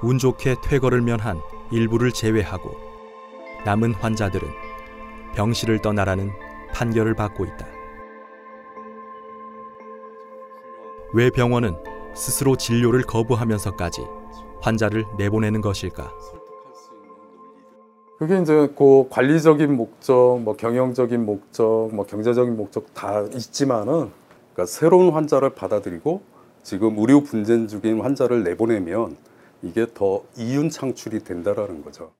운 0.00 0.18
좋게 0.18 0.56
퇴거를 0.62 1.02
면한 1.02 1.42
일부를 1.70 2.10
제외하고 2.12 2.74
남은 3.64 3.94
환자들은 3.94 4.48
병실을 5.34 5.82
떠나라는 5.82 6.32
판결을 6.72 7.14
받고 7.14 7.44
있다. 7.44 7.66
왜 11.12 11.30
병원은 11.30 11.76
스스로 12.14 12.56
진료를 12.56 13.02
거부하면서까지 13.02 14.06
환자를 14.60 15.06
내보내는 15.16 15.60
것일까? 15.60 16.12
그게 18.18 18.40
이제 18.42 18.68
그 18.76 19.06
관리적인 19.10 19.76
목적, 19.76 20.40
뭐 20.42 20.56
경영적인 20.56 21.24
목적, 21.24 21.90
뭐 21.92 22.04
경제적인 22.04 22.56
목적 22.56 22.92
다 22.92 23.22
있지만은 23.32 24.10
그러니까 24.52 24.66
새로운 24.66 25.12
환자를 25.12 25.50
받아들이고 25.50 26.20
지금 26.64 26.98
의료 26.98 27.22
분쟁 27.22 27.68
중인 27.68 28.00
환자를 28.00 28.42
내보내면 28.42 29.16
이게 29.62 29.86
더 29.94 30.24
이윤 30.36 30.68
창출이 30.68 31.20
된다라는 31.20 31.84
거죠. 31.84 32.10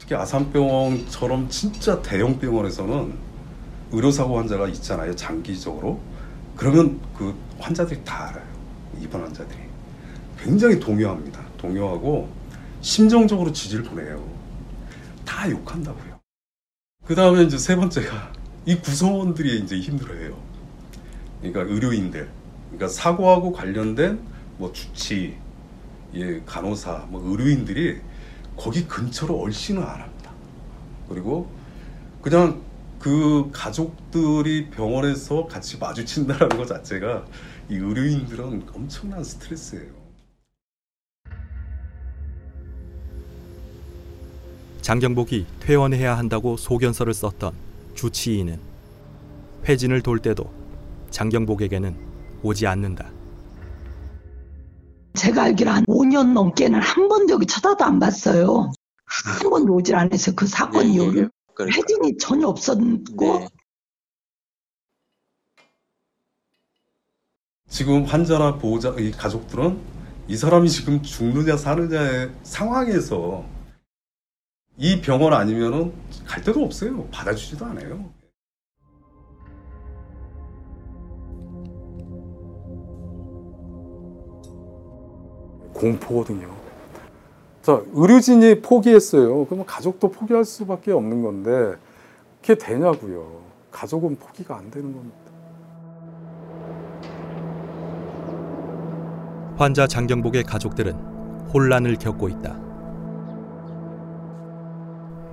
특히 0.00 0.16
아산병원처럼 0.16 1.48
진짜 1.50 2.02
대형 2.02 2.40
병원에서는 2.40 3.14
의료사고 3.92 4.38
환자가 4.38 4.66
있잖아요, 4.68 5.14
장기적으로. 5.14 6.00
그러면 6.56 7.00
그 7.16 7.32
환자들이 7.60 8.02
다 8.04 8.30
알아요. 8.30 8.55
입원 9.00 9.22
환자들이. 9.22 9.58
굉장히 10.38 10.78
동요합니다. 10.78 11.44
동요하고 11.58 12.28
심정적으로 12.80 13.52
지지를 13.52 13.84
보내요. 13.84 14.24
다 15.24 15.50
욕한다고요. 15.50 16.20
그 17.04 17.14
다음에 17.14 17.42
이제 17.42 17.58
세 17.58 17.76
번째가 17.76 18.32
이 18.64 18.76
구성원들이 18.76 19.60
이제 19.60 19.78
힘들어해요. 19.78 20.36
그러니까 21.40 21.62
의료인들, 21.62 22.28
그러니까 22.70 22.88
사고하고 22.88 23.52
관련된 23.52 24.20
뭐 24.58 24.72
주치, 24.72 25.36
예, 26.14 26.40
간호사, 26.44 27.06
뭐 27.08 27.22
의료인들이 27.28 28.00
거기 28.56 28.86
근처로 28.86 29.38
얼씬을 29.38 29.82
안 29.82 30.00
합니다. 30.00 30.30
그리고 31.08 31.50
그냥 32.22 32.62
그 32.98 33.50
가족들이 33.52 34.70
병원에서 34.70 35.46
같이 35.46 35.78
마주친다라는 35.78 36.56
것 36.56 36.66
자체가 36.66 37.24
이 37.68 37.74
의료인들은 37.74 38.68
엄청난 38.74 39.24
스트레스예요. 39.24 39.92
장경복이 44.82 45.46
퇴원해야 45.58 46.16
한다고 46.16 46.56
소견서를 46.56 47.12
썼던 47.12 47.52
주치의는 47.96 48.60
회진을 49.68 50.00
돌 50.02 50.20
때도 50.20 50.48
장경복에게는 51.10 51.96
오지 52.44 52.68
않는다. 52.68 53.10
제가 55.14 55.44
알기로 55.44 55.70
한 55.70 55.84
5년 55.86 56.34
넘게는 56.34 56.80
한 56.80 57.08
번도 57.08 57.34
여기 57.34 57.46
쳐다도 57.46 57.84
안 57.84 57.98
봤어요. 57.98 58.70
한 59.06 59.50
번도 59.50 59.74
오질 59.74 59.96
않아서 59.96 60.32
그 60.36 60.46
사건 60.46 60.86
이후로 60.86 61.30
회진이 61.58 62.18
전혀 62.18 62.46
없었고 62.46 63.48
지금 67.76 68.04
환자나 68.04 68.54
보호자, 68.54 68.94
이 68.98 69.10
가족들은 69.10 69.78
이 70.28 70.34
사람이 70.34 70.66
지금 70.70 71.02
죽느냐 71.02 71.58
사느냐의 71.58 72.30
상황에서 72.42 73.44
이 74.78 75.02
병원 75.02 75.34
아니면은 75.34 75.92
갈 76.24 76.42
데도 76.42 76.64
없어요. 76.64 77.06
받아주지도 77.08 77.66
않아요. 77.66 78.08
공포거든요. 85.74 86.56
자, 87.60 87.82
의료진이 87.92 88.62
포기했어요. 88.62 89.44
그러면 89.44 89.66
가족도 89.66 90.10
포기할 90.10 90.46
수밖에 90.46 90.92
없는 90.92 91.20
건데 91.20 91.76
그게 92.40 92.54
되냐고요. 92.54 93.42
가족은 93.70 94.16
포기가 94.16 94.56
안 94.56 94.70
되는 94.70 94.94
겁니다. 94.94 95.25
환자 99.56 99.86
장경복의 99.86 100.44
가족들은 100.44 100.94
혼란을 101.54 101.96
겪고 101.96 102.28
있다. 102.28 102.54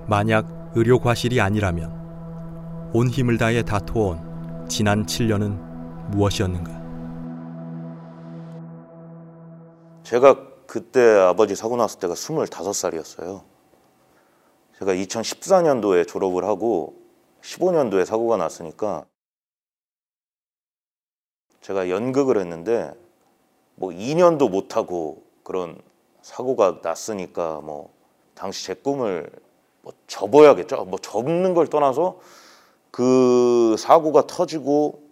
만약 0.08 0.72
의료 0.74 0.98
과실이 0.98 1.42
아니라면 1.42 2.90
온 2.94 3.08
힘을 3.08 3.36
다해 3.36 3.62
다투어온 3.62 4.66
지난 4.66 5.04
7년은 5.04 6.10
무엇이었는가? 6.10 6.72
제가 10.04 10.64
그때 10.66 11.00
아버지 11.00 11.54
사고 11.54 11.76
났을 11.76 12.00
때가 12.00 12.14
25살이었어요. 12.14 13.42
제가 14.78 14.92
2014년도에 14.94 16.08
졸업을 16.08 16.44
하고 16.44 16.94
15년도에 17.42 18.06
사고가 18.06 18.38
났으니까 18.38 19.04
제가 21.60 21.90
연극을 21.90 22.38
했는데 22.38 23.03
뭐 23.76 23.90
2년도 23.90 24.50
못 24.50 24.76
하고 24.76 25.22
그런 25.42 25.76
사고가 26.22 26.80
났으니까 26.82 27.60
뭐 27.60 27.92
당시 28.34 28.64
제 28.64 28.74
꿈을 28.74 29.30
뭐 29.82 29.92
접어야겠죠. 30.06 30.84
뭐 30.86 30.98
접는 30.98 31.54
걸 31.54 31.66
떠나서 31.66 32.18
그 32.90 33.76
사고가 33.78 34.26
터지고 34.26 35.02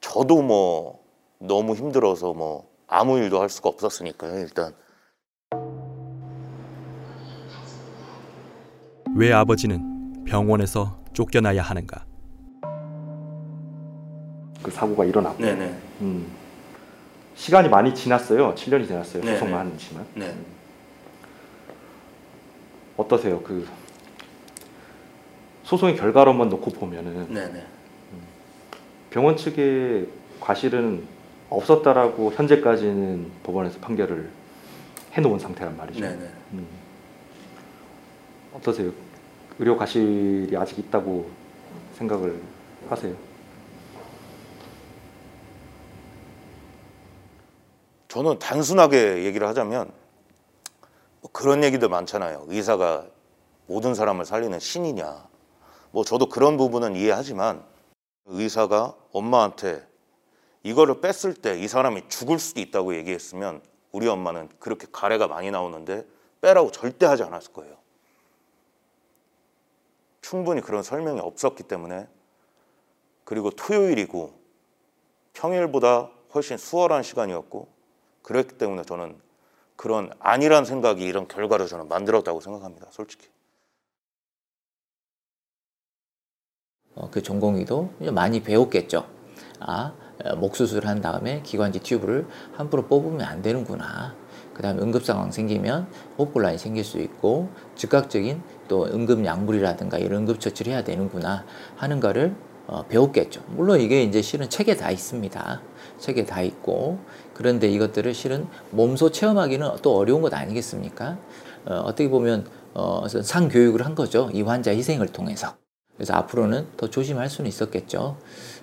저도 0.00 0.42
뭐 0.42 1.00
너무 1.38 1.74
힘들어서 1.74 2.32
뭐 2.32 2.68
아무 2.86 3.18
일도 3.18 3.40
할 3.40 3.48
수가 3.48 3.68
없었으니까요. 3.68 4.38
일단 4.38 4.74
왜 9.14 9.32
아버지는 9.32 10.24
병원에서 10.24 10.98
쫓겨나야 11.12 11.62
하는가? 11.62 12.04
그 14.62 14.70
사고가 14.70 15.04
일어났고 15.04 15.42
네네. 15.42 15.78
음, 16.00 16.39
시간이 17.40 17.70
많이 17.70 17.94
지났어요. 17.94 18.54
7년이 18.54 18.86
지났어요. 18.86 19.22
소송만 19.22 19.60
한 19.60 19.78
지만. 19.78 20.04
네. 20.14 20.34
어떠세요? 22.98 23.40
그 23.40 23.66
소송의 25.62 25.96
결과로만 25.96 26.50
놓고 26.50 26.70
보면은 26.72 27.32
네네. 27.32 27.64
병원 29.08 29.38
측의 29.38 30.08
과실은 30.38 31.02
없었다라고 31.48 32.30
현재까지는 32.32 33.30
법원에서 33.42 33.78
판결을 33.78 34.28
해놓은 35.12 35.38
상태란 35.38 35.78
말이죠. 35.78 35.98
네네. 35.98 36.30
음. 36.52 36.66
어떠세요? 38.52 38.92
의료 39.58 39.78
과실이 39.78 40.54
아직 40.58 40.78
있다고 40.78 41.30
생각을 41.94 42.38
하세요? 42.90 43.14
저는 48.10 48.40
단순하게 48.40 49.22
얘기를 49.24 49.46
하자면 49.46 49.92
뭐 51.20 51.30
그런 51.32 51.62
얘기들 51.62 51.88
많잖아요. 51.88 52.44
의사가 52.48 53.06
모든 53.66 53.94
사람을 53.94 54.24
살리는 54.24 54.58
신이냐. 54.58 55.28
뭐 55.92 56.04
저도 56.04 56.28
그런 56.28 56.56
부분은 56.56 56.96
이해하지만 56.96 57.64
의사가 58.26 58.96
엄마한테 59.12 59.86
이거를 60.64 61.00
뺐을 61.00 61.34
때 61.34 61.56
이 61.56 61.68
사람이 61.68 62.08
죽을 62.08 62.40
수도 62.40 62.60
있다고 62.60 62.96
얘기했으면 62.96 63.62
우리 63.92 64.08
엄마는 64.08 64.48
그렇게 64.58 64.88
가래가 64.90 65.28
많이 65.28 65.52
나오는데 65.52 66.04
빼라고 66.40 66.72
절대 66.72 67.06
하지 67.06 67.22
않았을 67.22 67.52
거예요. 67.52 67.76
충분히 70.20 70.60
그런 70.60 70.82
설명이 70.82 71.20
없었기 71.20 71.62
때문에 71.62 72.08
그리고 73.22 73.50
토요일이고 73.50 74.34
평일보다 75.32 76.10
훨씬 76.34 76.56
수월한 76.56 77.04
시간이었고 77.04 77.79
그랬기 78.22 78.58
때문에 78.58 78.82
저는 78.82 79.16
그런 79.76 80.10
아니란 80.18 80.64
생각이 80.64 81.02
이런 81.04 81.26
결과를 81.26 81.66
저는 81.66 81.88
만들었다고 81.88 82.40
생각합니다. 82.40 82.88
솔직히. 82.90 83.28
어, 86.94 87.08
그 87.10 87.22
전공의도 87.22 87.94
많이 88.12 88.42
배웠겠죠. 88.42 89.08
아, 89.60 89.94
어, 90.24 90.36
목 90.36 90.56
수술한 90.56 91.00
다음에 91.00 91.40
기관지 91.42 91.80
튜브를 91.80 92.26
함부로 92.52 92.86
뽑으면 92.86 93.22
안 93.22 93.42
되는구나. 93.42 94.14
그 94.52 94.62
다음에 94.62 94.82
응급 94.82 95.04
상황 95.04 95.30
생기면 95.30 95.90
호흡곤란이 96.18 96.58
생길 96.58 96.84
수 96.84 96.98
있고 96.98 97.48
즉각적인 97.76 98.42
또 98.68 98.84
응급 98.84 99.24
약물이라든가 99.24 99.96
이런 99.96 100.22
응급 100.22 100.40
처치를 100.40 100.72
해야 100.72 100.84
되는구나 100.84 101.46
하는 101.76 102.00
거를 102.00 102.34
어, 102.66 102.84
배웠겠죠. 102.86 103.42
물론 103.48 103.80
이게 103.80 104.02
이제 104.02 104.20
실은 104.20 104.48
책에 104.50 104.76
다 104.76 104.90
있습니다. 104.90 105.62
책에 105.98 106.24
다 106.24 106.42
있고 106.42 106.98
그런데 107.40 107.68
이것들을 107.68 108.12
실은 108.12 108.46
몸소 108.70 109.12
체험하기는 109.12 109.78
또 109.80 109.96
어려운 109.96 110.20
것 110.20 110.34
아니겠습니까? 110.34 111.16
어, 111.64 111.74
어떻게 111.86 112.10
보면 112.10 112.46
어, 112.74 113.08
상교육을 113.08 113.86
한 113.86 113.94
거죠. 113.94 114.28
이 114.34 114.42
환자 114.42 114.72
희생을 114.72 115.08
통해서. 115.08 115.56
그래서 115.94 116.12
앞으로는 116.14 116.66
더 116.76 116.90
조심할 116.90 117.30
수는 117.30 117.48
있었겠죠. 117.48 118.18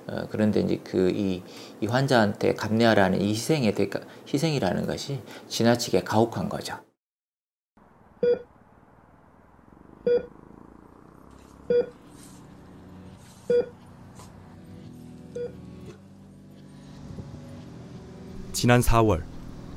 어, 0.08 0.28
그런데 0.30 0.60
이제 0.60 0.78
그 0.84 1.10
이 1.10 1.42
이 1.82 1.88
환자한테 1.88 2.54
감내하라는 2.54 3.20
이 3.22 3.30
희생의 3.30 3.74
대가, 3.74 4.00
희생이라는 4.32 4.86
것이 4.86 5.22
지나치게 5.48 6.02
가혹한 6.04 6.50
거죠. 6.50 6.87
지난 18.60 18.82
4월 18.82 19.22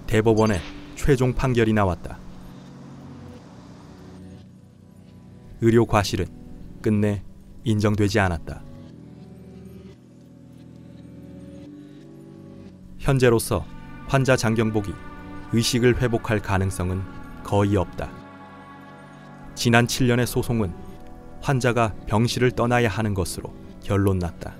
대법원에 0.06 0.58
최종 0.96 1.34
판결이 1.34 1.74
나왔다. 1.74 2.16
의료 5.60 5.84
과실은 5.84 6.24
끝내 6.80 7.22
인정되지 7.64 8.18
않았다. 8.20 8.62
현재로서 12.98 13.66
환자 14.08 14.34
장경복이 14.34 14.94
의식을 15.52 16.00
회복할 16.00 16.40
가능성은 16.40 17.02
거의 17.42 17.76
없다. 17.76 18.10
지난 19.54 19.86
7년의 19.86 20.24
소송은 20.24 20.72
환자가 21.42 21.92
병실을 22.06 22.52
떠나야 22.52 22.88
하는 22.88 23.12
것으로 23.12 23.54
결론 23.84 24.18
났다. 24.18 24.54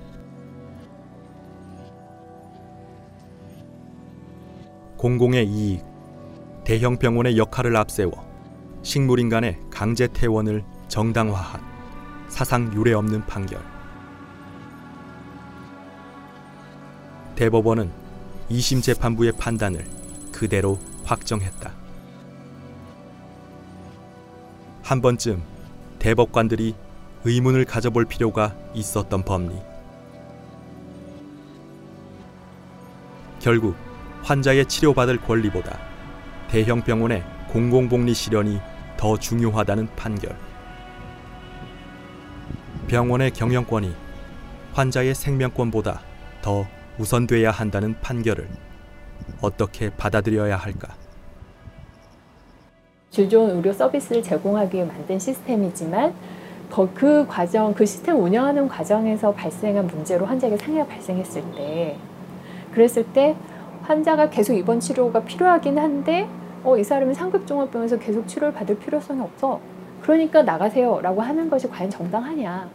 공공의 5.01 5.47
이익, 5.47 5.83
대형 6.63 6.99
병원의 6.99 7.39
역할을 7.39 7.75
앞세워 7.75 8.13
식물인간의 8.83 9.59
강제 9.71 10.07
퇴원을 10.07 10.63
정당화한 10.89 11.63
사상 12.29 12.71
유례 12.75 12.93
없는 12.93 13.25
판결. 13.25 13.63
대법원은 17.35 17.91
2심 18.51 18.83
재판부의 18.83 19.33
판단을 19.39 19.87
그대로 20.33 20.79
확정했다. 21.05 21.73
한 24.83 25.01
번쯤 25.01 25.43
대법관들이 25.99 26.75
의문을 27.25 27.65
가져볼 27.65 28.05
필요가 28.05 28.55
있었던 28.75 29.23
법리. 29.23 29.57
결국 33.41 33.90
환자의 34.23 34.67
치료받을 34.67 35.19
권리보다 35.19 35.79
대형 36.49 36.83
병원의 36.83 37.25
공공복리 37.49 38.15
실현이 38.15 38.61
더 38.97 39.17
중요하다는 39.17 39.89
판결. 39.97 40.37
병원의 42.87 43.31
경영권이 43.33 43.95
환자의 44.73 45.15
생명권보다 45.15 46.01
더 46.43 46.67
우선돼야 46.99 47.51
한다는 47.51 47.95
판결을 48.01 48.49
어떻게 49.41 49.91
받아들여야 49.91 50.57
할까? 50.57 50.95
질 53.11 53.29
좋은 53.29 53.57
의료 53.57 53.73
서비스를 53.73 54.23
제공하기 54.23 54.77
위해 54.77 54.85
만든 54.87 55.19
시스템이지만 55.19 56.15
거- 56.71 56.89
그 56.95 57.27
과정, 57.27 57.75
그 57.75 57.85
시스템 57.85 58.23
운영하는 58.23 58.69
과정에서 58.69 59.33
발생한 59.33 59.87
문제로 59.89 60.27
환자에게 60.27 60.57
상해가 60.57 60.87
발생했을 60.87 61.43
때, 61.57 61.97
그랬을 62.73 63.05
때 63.13 63.35
환자가 63.91 64.31
계속 64.31 64.55
입원 64.55 64.79
치료가 64.79 65.25
필요하긴 65.25 65.77
한데, 65.77 66.29
어, 66.63 66.79
이 66.79 66.85
사람이 66.85 67.13
상급종합병원에서 67.13 67.99
계속 67.99 68.29
치료를 68.29 68.55
받을 68.55 68.79
필요성이 68.79 69.21
없어. 69.21 69.61
그러니까 70.01 70.43
나가세요 70.43 71.01
라고 71.01 71.21
하는 71.21 71.51
것이 71.51 71.69
과연 71.69 71.91
정당하냐? 71.91 72.71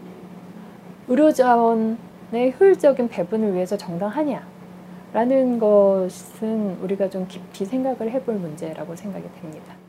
의료 1.07 1.31
자원의 1.31 2.55
효율적인 2.59 3.07
배분을 3.07 3.53
위해서 3.53 3.77
정당하냐? 3.77 4.45
라는 5.13 5.57
것은 5.57 6.79
우리가 6.81 7.09
좀 7.09 7.25
깊이 7.29 7.63
생각을 7.63 8.11
해볼 8.11 8.35
문제라고 8.35 8.93
생각이 8.97 9.25
됩니다. 9.39 9.84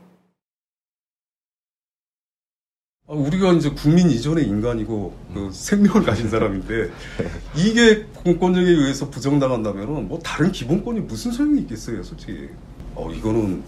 우리가 3.07 3.53
이제 3.53 3.69
국민 3.69 4.09
이전의 4.09 4.45
인간이고 4.45 5.13
그 5.33 5.49
생명을 5.53 6.03
가진 6.03 6.29
사람인데 6.29 6.91
이게 7.55 8.03
공권력에 8.03 8.69
의해서 8.69 9.09
부정당한다면은 9.09 10.09
뭐 10.09 10.19
다른 10.19 10.51
기본권이 10.51 11.01
무슨 11.01 11.31
소용이 11.31 11.61
있겠어요, 11.61 12.03
솔직히. 12.03 12.49
어 12.95 13.09
이거는 13.09 13.63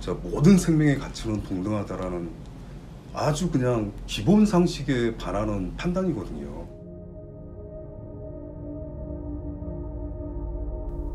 자 0.00 0.14
모든 0.22 0.58
생명의 0.58 0.98
가치는 0.98 1.42
동등하다라는 1.44 2.28
아주 3.14 3.50
그냥 3.50 3.92
기본 4.06 4.44
상식에 4.44 5.16
반하는 5.16 5.74
판단이거든요. 5.78 6.66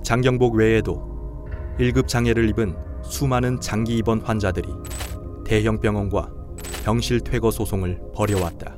장경복 0.04 0.56
외에도 0.56 1.48
1급 1.80 2.08
장애를 2.08 2.50
입은 2.50 2.76
수많은 3.04 3.62
장기 3.62 3.98
입원 3.98 4.20
환자들이 4.22 4.68
대형 5.46 5.80
병원과 5.80 6.43
병실 6.84 7.22
퇴거 7.22 7.50
소송을 7.50 8.12
벌여왔다. 8.14 8.76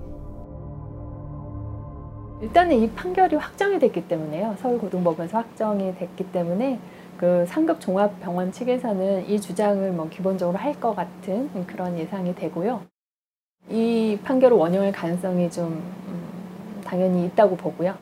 일단은 2.42 2.78
이 2.78 2.90
판결이 2.92 3.36
확정이 3.36 3.80
됐기 3.80 4.08
때문에요. 4.08 4.56
서울고등법원에서 4.60 5.38
확정이 5.40 5.96
됐기 5.96 6.32
때문에 6.32 6.80
그 7.18 7.46
상급 7.48 7.82
종합병원 7.82 8.52
측에서는 8.52 9.28
이 9.28 9.42
주장을 9.42 9.92
뭐 9.92 10.08
기본적으로 10.10 10.58
할 10.58 10.76
것 10.80 10.96
같은 10.96 11.50
그런 11.66 11.98
예상이 11.98 12.36
되고요. 12.36 12.84
이 13.70 14.20
판결을 14.24 14.56
원용할 14.58 14.92
가능성이 14.92 15.50
좀 15.50 15.66
음, 16.08 16.82
당연히 16.84 17.26
있다고 17.26 17.56
보고요. 17.56 17.96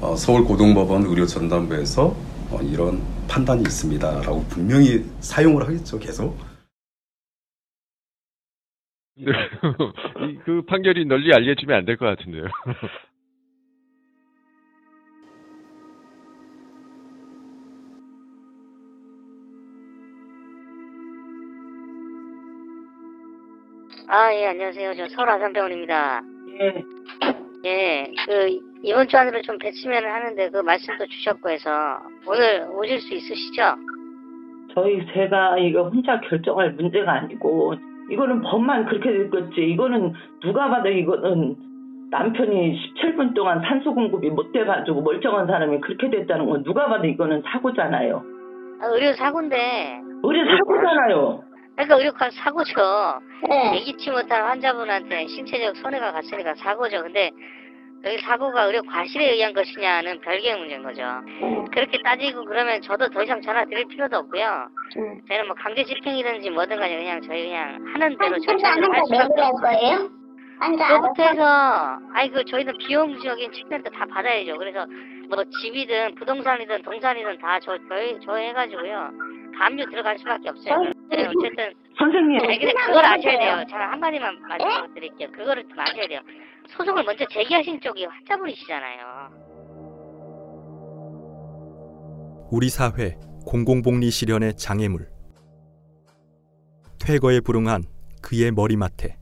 어, 0.00 0.16
서울고등법원 0.16 1.04
의료전담부에서 1.06 2.16
어, 2.50 2.60
이런 2.62 3.00
판단이 3.28 3.62
있습니다라고 3.62 4.44
분명히 4.48 5.04
사용을 5.20 5.62
하겠죠, 5.66 5.98
계속. 5.98 6.36
그 10.44 10.62
판결이 10.66 11.04
널리 11.04 11.32
알려지면 11.34 11.76
안 11.78 11.84
될 11.84 11.96
것 11.96 12.06
같은데요. 12.06 12.44
아, 24.08 24.34
예, 24.34 24.46
안녕하세요. 24.48 24.94
저 24.96 25.08
서울 25.08 25.28
아산병원입니다. 25.30 26.20
예. 26.60 26.84
예, 27.64 28.12
그, 28.26 28.69
이번 28.82 29.08
주 29.08 29.16
안으로 29.18 29.42
좀 29.42 29.58
뵀으면 29.58 30.02
하는데 30.02 30.50
그 30.50 30.58
말씀도 30.58 31.06
주셨고 31.06 31.50
해서 31.50 31.70
오늘 32.26 32.66
오실 32.72 33.00
수 33.00 33.14
있으시죠? 33.14 33.62
저희 34.74 35.04
제가 35.12 35.58
이거 35.58 35.88
혼자 35.88 36.20
결정할 36.20 36.72
문제가 36.72 37.12
아니고 37.12 37.74
이거는 38.10 38.40
법만 38.42 38.86
그렇게 38.86 39.10
됐겠지. 39.12 39.60
이거는 39.72 40.12
누가 40.40 40.68
봐도 40.68 40.88
이거는 40.88 41.56
남편이 42.10 42.76
17분 42.96 43.34
동안 43.34 43.60
산소 43.60 43.94
공급이 43.94 44.30
못 44.30 44.50
돼가지고 44.52 45.02
멀쩡한 45.02 45.46
사람이 45.46 45.80
그렇게 45.80 46.08
됐다는 46.10 46.46
건 46.46 46.64
누가 46.64 46.86
봐도 46.88 47.06
이거는 47.06 47.42
사고잖아요. 47.46 48.22
아, 48.80 48.86
의료 48.86 49.12
사고인데. 49.12 50.00
의료 50.22 50.56
사고잖아요. 50.56 51.44
그러니까 51.76 51.96
의료 51.96 52.12
가- 52.12 52.30
사고죠. 52.30 52.80
예기치 53.74 54.10
못한 54.10 54.42
환자분한테 54.44 55.26
신체적 55.26 55.76
손해가 55.76 56.12
갔으니까 56.12 56.54
사고죠. 56.56 57.02
근데 57.02 57.30
여기 58.04 58.18
사고가 58.18 58.64
의료 58.64 58.82
과실에 58.82 59.32
의한 59.32 59.52
것이냐는 59.52 60.20
별개의 60.20 60.58
문제인 60.58 60.82
거죠. 60.82 61.02
그렇게 61.72 61.98
따지고 62.02 62.44
그러면 62.46 62.80
저도 62.80 63.08
더 63.10 63.22
이상 63.22 63.40
전화 63.42 63.64
드릴 63.66 63.86
필요도 63.88 64.16
없고요. 64.16 64.68
저희는 65.28 65.46
뭐 65.46 65.54
강제 65.56 65.84
집행이든지 65.84 66.50
뭐든 66.50 66.78
간에 66.78 66.96
그냥 66.96 67.20
저희 67.22 67.44
그냥 67.48 67.84
하는 67.92 68.16
대로 68.18 68.38
절차를 68.38 68.84
할 68.94 69.04
수밖에 69.04 69.40
할 69.42 69.52
거예요? 69.52 70.10
앉아 70.62 70.88
그것부터 70.88 71.22
해서 71.22 71.98
아이 72.14 72.28
그 72.30 72.44
저희는 72.44 72.74
비용적인 72.78 73.52
측면도 73.52 73.90
다 73.90 74.06
받아야죠. 74.06 74.56
그래서 74.58 74.86
뭐 75.28 75.44
집이든 75.62 76.14
부동산이든 76.16 76.82
동산이든 76.82 77.38
다 77.38 77.58
저 77.60 77.76
저희 77.88 78.18
저 78.24 78.34
해가지고요. 78.34 79.10
감유 79.58 79.88
들어갈 79.90 80.18
수밖에 80.18 80.48
없어요. 80.48 80.82
네, 81.10 81.26
어쨌든 81.26 81.74
선생님. 81.98 82.40
아니, 82.40 82.58
근데 82.58 82.72
그걸 82.86 83.04
아셔야 83.04 83.38
돼요. 83.38 83.64
제가 83.68 83.92
한 83.92 84.00
마디만 84.00 84.40
말씀드릴게요. 84.42 85.30
그거를 85.32 85.62
좀 85.68 85.78
아셔야 85.78 86.06
돼요. 86.08 86.20
소송을 86.76 87.04
먼저 87.04 87.24
제기하신 87.26 87.80
쪽이 87.80 88.04
환자분이시잖아요. 88.04 89.30
우리 92.50 92.68
사회 92.68 93.16
공공복리 93.46 94.10
실현의 94.10 94.56
장애물. 94.56 95.08
퇴거에 97.00 97.40
불응한 97.40 97.84
그의 98.22 98.50
머리맡에 98.52 99.16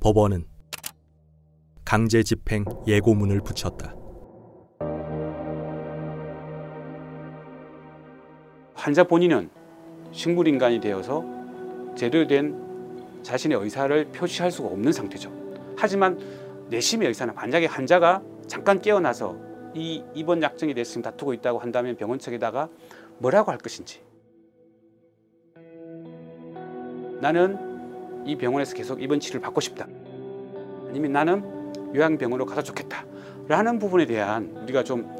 법원은 0.00 0.46
강제 1.84 2.22
집행 2.22 2.64
예고문을 2.86 3.40
붙였다. 3.42 3.94
환자 8.86 9.02
본인은 9.02 9.50
식물인간이 10.12 10.78
되어서 10.78 11.24
제대로 11.96 12.24
된 12.24 12.54
자신의 13.24 13.58
의사를 13.58 14.04
표시할 14.12 14.52
수가 14.52 14.68
없는 14.68 14.92
상태죠. 14.92 15.32
하지만 15.76 16.16
내심의 16.70 17.08
의사는 17.08 17.34
만약에 17.34 17.66
환자가 17.66 18.22
잠깐 18.46 18.80
깨어나서 18.80 19.36
이 19.74 20.04
입원 20.14 20.38
대해서 20.72 20.92
지금 20.92 21.02
다투고 21.02 21.34
있다고 21.34 21.58
한다면 21.58 21.96
병원 21.96 22.20
측에다가 22.20 22.68
뭐라고 23.18 23.50
할 23.50 23.58
것인지 23.58 24.02
나는 27.20 28.24
이 28.24 28.36
병원에서 28.36 28.76
계속 28.76 29.02
입원 29.02 29.18
치료를 29.18 29.40
받고 29.40 29.60
싶다. 29.62 29.88
아니면 30.86 31.10
나는 31.10 31.92
요양병원으로 31.92 32.46
가서 32.46 32.62
좋겠다. 32.62 33.04
라는 33.48 33.80
부분에 33.80 34.06
대한 34.06 34.56
우리가 34.62 34.84
좀 34.84 35.12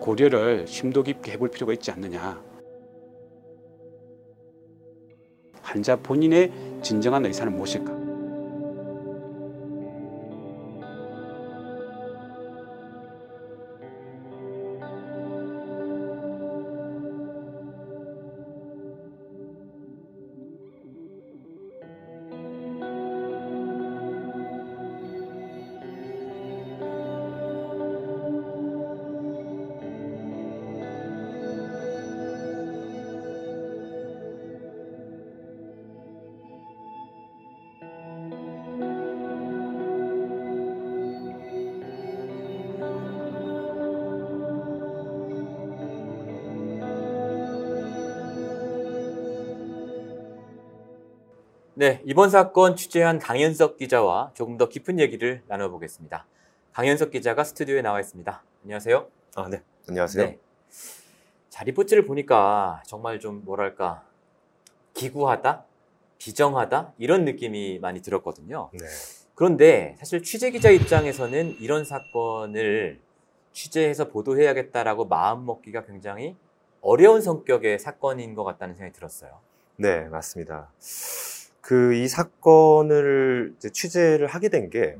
고려를 0.00 0.66
심도 0.66 1.02
깊게 1.02 1.32
해볼 1.32 1.50
필요가 1.50 1.74
있지 1.74 1.90
않느냐. 1.90 2.51
환자 5.72 5.96
본인의 5.96 6.52
진정한 6.82 7.24
의사는 7.24 7.56
무엇일까? 7.56 8.01
네, 51.82 52.00
이번 52.04 52.30
사건 52.30 52.76
취재한 52.76 53.18
강현석 53.18 53.76
기자와 53.76 54.30
조금 54.34 54.56
더 54.56 54.68
깊은 54.68 55.00
얘기를 55.00 55.42
나눠보겠습니다. 55.48 56.28
강현석 56.74 57.10
기자가 57.10 57.42
스튜디오에 57.42 57.82
나와 57.82 57.98
있습니다. 57.98 58.40
안녕하세요. 58.62 59.08
아, 59.34 59.48
네. 59.48 59.62
안녕하세요. 59.88 60.32
자리포츠를 61.48 62.06
보니까 62.06 62.84
정말 62.86 63.18
좀 63.18 63.44
뭐랄까 63.44 64.04
기구하다, 64.94 65.64
비정하다 66.18 66.92
이런 66.98 67.24
느낌이 67.24 67.80
많이 67.80 68.00
들었거든요. 68.00 68.70
네. 68.72 68.86
그런데 69.34 69.96
사실 69.98 70.22
취재 70.22 70.52
기자 70.52 70.70
입장에서는 70.70 71.56
이런 71.58 71.84
사건을 71.84 73.00
취재해서 73.52 74.08
보도해야겠다라고 74.08 75.06
마음 75.06 75.46
먹기가 75.46 75.84
굉장히 75.86 76.36
어려운 76.80 77.20
성격의 77.20 77.80
사건인 77.80 78.36
것 78.36 78.44
같다는 78.44 78.76
생각이 78.76 78.94
들었어요. 78.94 79.40
네, 79.74 80.04
맞습니다. 80.10 80.70
그 81.62 81.94
이 81.94 82.08
사건을 82.08 83.54
이제 83.56 83.70
취재를 83.70 84.26
하게 84.26 84.48
된게 84.48 84.96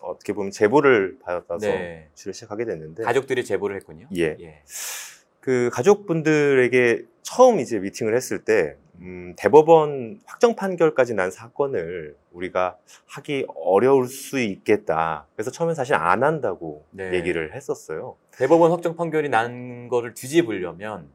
어떻게 0.00 0.32
보면 0.32 0.50
제보를 0.50 1.18
받아서 1.22 1.66
네. 1.68 2.08
취재를 2.14 2.34
시작하게 2.34 2.64
됐는데 2.64 3.04
가족들이 3.04 3.44
제보를 3.44 3.76
했군요. 3.76 4.08
예. 4.16 4.36
그 5.40 5.70
가족분들에게 5.72 7.04
처음 7.22 7.60
이제 7.60 7.78
미팅을 7.78 8.16
했을 8.16 8.44
때 8.44 8.76
음, 9.00 9.34
대법원 9.38 10.20
확정 10.26 10.56
판결까지 10.56 11.14
난 11.14 11.30
사건을 11.30 12.16
우리가 12.32 12.76
하기 13.06 13.46
어려울 13.54 14.08
수 14.08 14.38
있겠다. 14.40 15.26
그래서 15.36 15.50
처음에 15.50 15.74
사실 15.74 15.94
안 15.94 16.22
한다고 16.22 16.84
네. 16.90 17.14
얘기를 17.14 17.54
했었어요. 17.54 18.16
대법원 18.32 18.72
확정 18.72 18.96
판결이 18.96 19.28
난 19.28 19.88
거를 19.88 20.12
뒤집으려면 20.14 21.08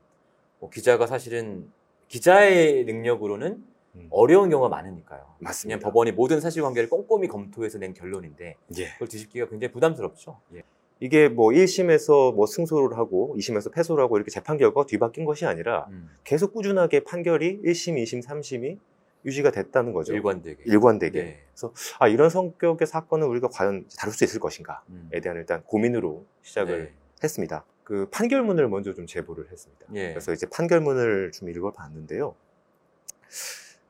뭐 0.60 0.70
기자가 0.70 1.06
사실은 1.06 1.70
기자의 2.08 2.86
능력으로는 2.86 3.75
어려운 4.10 4.50
경우가 4.50 4.70
많으니까요. 4.70 5.22
음. 5.22 5.44
맞습니다. 5.44 5.78
그냥 5.78 5.84
법원이 5.84 6.12
모든 6.12 6.40
사실관계를 6.42 6.90
꼼꼼히 6.90 7.28
검토해서 7.28 7.78
낸 7.78 7.94
결론인데 7.94 8.56
예. 8.78 8.90
그걸 8.94 9.08
뒤집기가 9.08 9.48
굉장히 9.48 9.72
부담스럽죠. 9.72 10.40
예. 10.56 10.64
이게 11.00 11.28
뭐 11.28 11.50
1심에서 11.50 12.34
뭐 12.34 12.46
승소를 12.46 12.98
하고 12.98 13.36
2심에서 13.38 13.72
패소를 13.74 14.04
하고 14.04 14.18
이렇게 14.18 14.32
재판 14.32 14.58
결과가 14.58 14.88
뒤바뀐 14.88 15.26
것이 15.26 15.46
아니라 15.46 15.88
음. 15.90 16.10
계속 16.24 16.54
꾸준하게 16.54 17.04
판결이 17.04 17.62
1심, 17.64 18.02
2심, 18.02 18.24
3심이 18.24 18.78
유지가 19.26 19.52
됐다는 19.52 19.92
거죠. 19.92 20.14
일관되게. 20.14 20.64
일관되게. 20.66 21.24
네. 21.24 21.44
그래서 21.52 21.74
아 22.00 22.08
이런 22.08 22.30
성격의 22.30 22.88
사건을 22.88 23.28
우리가 23.28 23.50
과연 23.50 23.86
다룰 23.98 24.14
수 24.14 24.24
있을 24.24 24.40
것인가에 24.40 24.78
음. 24.90 25.10
대한 25.22 25.38
일단 25.38 25.64
고민으로 25.64 26.26
시작을 26.44 26.80
네. 26.86 26.94
했습니다. 27.24 27.66
그 27.84 28.08
판결문을 28.12 28.68
먼저 28.70 28.94
좀 28.94 29.06
제보를 29.06 29.52
했습니다. 29.52 29.86
예. 29.96 30.10
그래서 30.10 30.32
이제 30.32 30.48
판결문을 30.48 31.32
좀 31.32 31.50
읽어봤는데요. 31.50 32.36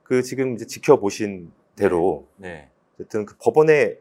그 0.06 0.22
지금 0.22 0.54
이제 0.54 0.66
지켜보신 0.66 1.52
대로 1.76 2.26
네. 2.38 2.70
어쨌든 2.94 3.26
그 3.26 3.36
법원의 3.38 4.00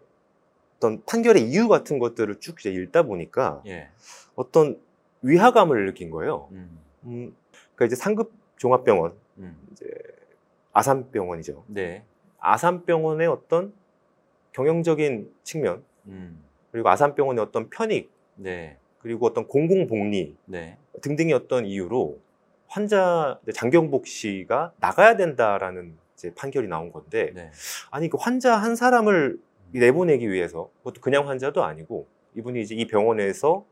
어떤 0.76 1.02
판결의 1.04 1.48
이유 1.48 1.66
같은 1.66 1.98
것들을 1.98 2.40
쭉 2.40 2.60
이제 2.60 2.70
읽다 2.70 3.02
보니까 3.02 3.62
예. 3.66 3.88
어떤 4.36 4.78
위화감을 5.22 5.86
느낀 5.86 6.10
거예요. 6.10 6.48
음. 6.52 6.78
음, 7.04 7.36
그러니까 7.74 7.86
이제 7.86 7.96
상급 7.96 8.32
종합병원, 8.58 9.14
음. 9.38 9.56
이제 9.72 9.86
아산병원이죠. 10.72 11.64
네. 11.68 12.04
아산병원의 12.38 13.26
어떤 13.26 13.72
경영적인 14.52 15.32
측면, 15.42 15.82
음. 16.06 16.44
그리고 16.70 16.90
아산병원의 16.90 17.42
어떤 17.42 17.70
편익, 17.70 18.10
네. 18.36 18.76
그리고 18.98 19.26
어떤 19.26 19.46
공공복리 19.48 20.36
네. 20.44 20.76
등등의 21.00 21.32
어떤 21.32 21.64
이유로 21.64 22.18
환자 22.74 23.38
장경복 23.54 24.08
씨가 24.08 24.72
나가야 24.80 25.16
된다라는 25.16 25.94
이제 26.16 26.34
판결이 26.34 26.66
나온 26.66 26.90
건데 26.90 27.30
네. 27.32 27.52
아니 27.92 28.08
그 28.08 28.16
환자 28.20 28.56
한 28.56 28.74
사람을 28.74 29.38
내보내기 29.70 30.28
위해서 30.28 30.70
그것도 30.78 31.00
그냥 31.00 31.28
환자도 31.28 31.62
아니고 31.62 32.08
이분이 32.34 32.60
이제 32.60 32.74
이 32.74 32.88
병원에서 32.88 33.64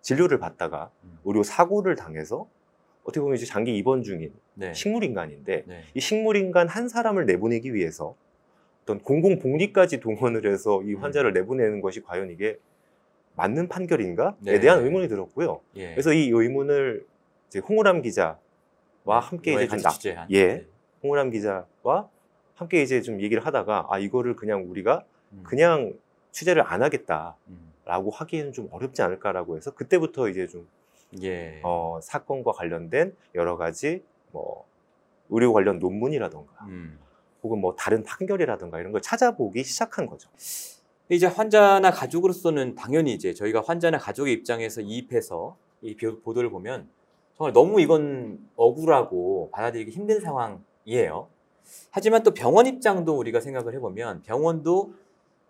진료를 0.00 0.40
받다가 0.40 0.90
음. 1.04 1.18
의료 1.24 1.44
사고를 1.44 1.94
당해서 1.94 2.48
어떻게 3.04 3.20
보면 3.20 3.36
이제 3.36 3.46
장기 3.46 3.76
입원 3.76 4.02
중인 4.02 4.32
네. 4.54 4.74
식물인간인데 4.74 5.62
네. 5.64 5.84
이 5.94 6.00
식물인간 6.00 6.66
한 6.66 6.88
사람을 6.88 7.26
내보내기 7.26 7.72
위해서 7.74 8.16
어떤 8.82 8.98
공공 8.98 9.38
복리까지 9.38 10.00
동원을 10.00 10.50
해서 10.50 10.80
음. 10.80 10.90
이 10.90 10.94
환자를 10.94 11.32
내보내는 11.32 11.80
것이 11.80 12.02
과연 12.02 12.30
이게 12.30 12.58
맞는 13.36 13.68
판결인가에 13.68 14.32
네. 14.40 14.58
대한 14.58 14.84
의문이 14.84 15.06
들었고요. 15.06 15.60
예. 15.76 15.90
그래서 15.92 16.12
이 16.12 16.28
의문을 16.28 17.06
이제 17.46 17.60
홍우람 17.60 18.02
기자와 18.02 18.47
함께 19.16 19.52
이번에 19.52 19.64
이제 19.66 19.76
좀 19.76 20.14
나. 20.14 20.26
예, 20.30 20.46
네. 20.46 20.66
홍우람 21.02 21.30
기자와 21.30 22.08
함께 22.54 22.82
이제 22.82 23.00
좀 23.02 23.20
얘기를 23.20 23.44
하다가 23.44 23.86
아 23.88 23.98
이거를 23.98 24.36
그냥 24.36 24.64
우리가 24.68 25.04
음. 25.32 25.42
그냥 25.44 25.94
취재를 26.32 26.62
안 26.62 26.82
하겠다라고 26.82 28.10
하기에는 28.12 28.52
좀 28.52 28.68
어렵지 28.70 29.02
않을까라고 29.02 29.56
해서 29.56 29.70
그때부터 29.72 30.28
이제 30.28 30.46
좀 30.46 30.68
예. 31.22 31.60
어, 31.64 31.98
사건과 32.02 32.52
관련된 32.52 33.14
여러 33.34 33.56
가지 33.56 34.02
뭐 34.32 34.66
의료 35.30 35.52
관련 35.52 35.78
논문이라던가 35.78 36.64
음. 36.66 36.98
혹은 37.42 37.60
뭐 37.60 37.74
다른 37.76 38.02
판결이라던가 38.02 38.80
이런 38.80 38.92
걸 38.92 39.00
찾아보기 39.00 39.62
시작한 39.64 40.06
거죠. 40.06 40.28
이제 41.10 41.26
환자나 41.26 41.90
가족으로서는 41.90 42.74
당연히 42.74 43.14
이제 43.14 43.32
저희가 43.32 43.62
환자나 43.64 43.98
가족의 43.98 44.34
입장에서 44.34 44.80
이입해서 44.82 45.56
이 45.80 45.94
비- 45.96 46.20
보도를 46.20 46.50
보면 46.50 46.88
정말 47.38 47.52
너무 47.52 47.80
이건 47.80 48.38
억울하고 48.56 49.50
받아들이기 49.52 49.92
힘든 49.92 50.20
상황이에요. 50.20 51.28
하지만 51.90 52.22
또 52.24 52.32
병원 52.34 52.66
입장도 52.66 53.16
우리가 53.16 53.40
생각을 53.40 53.74
해보면 53.74 54.22
병원도 54.22 54.92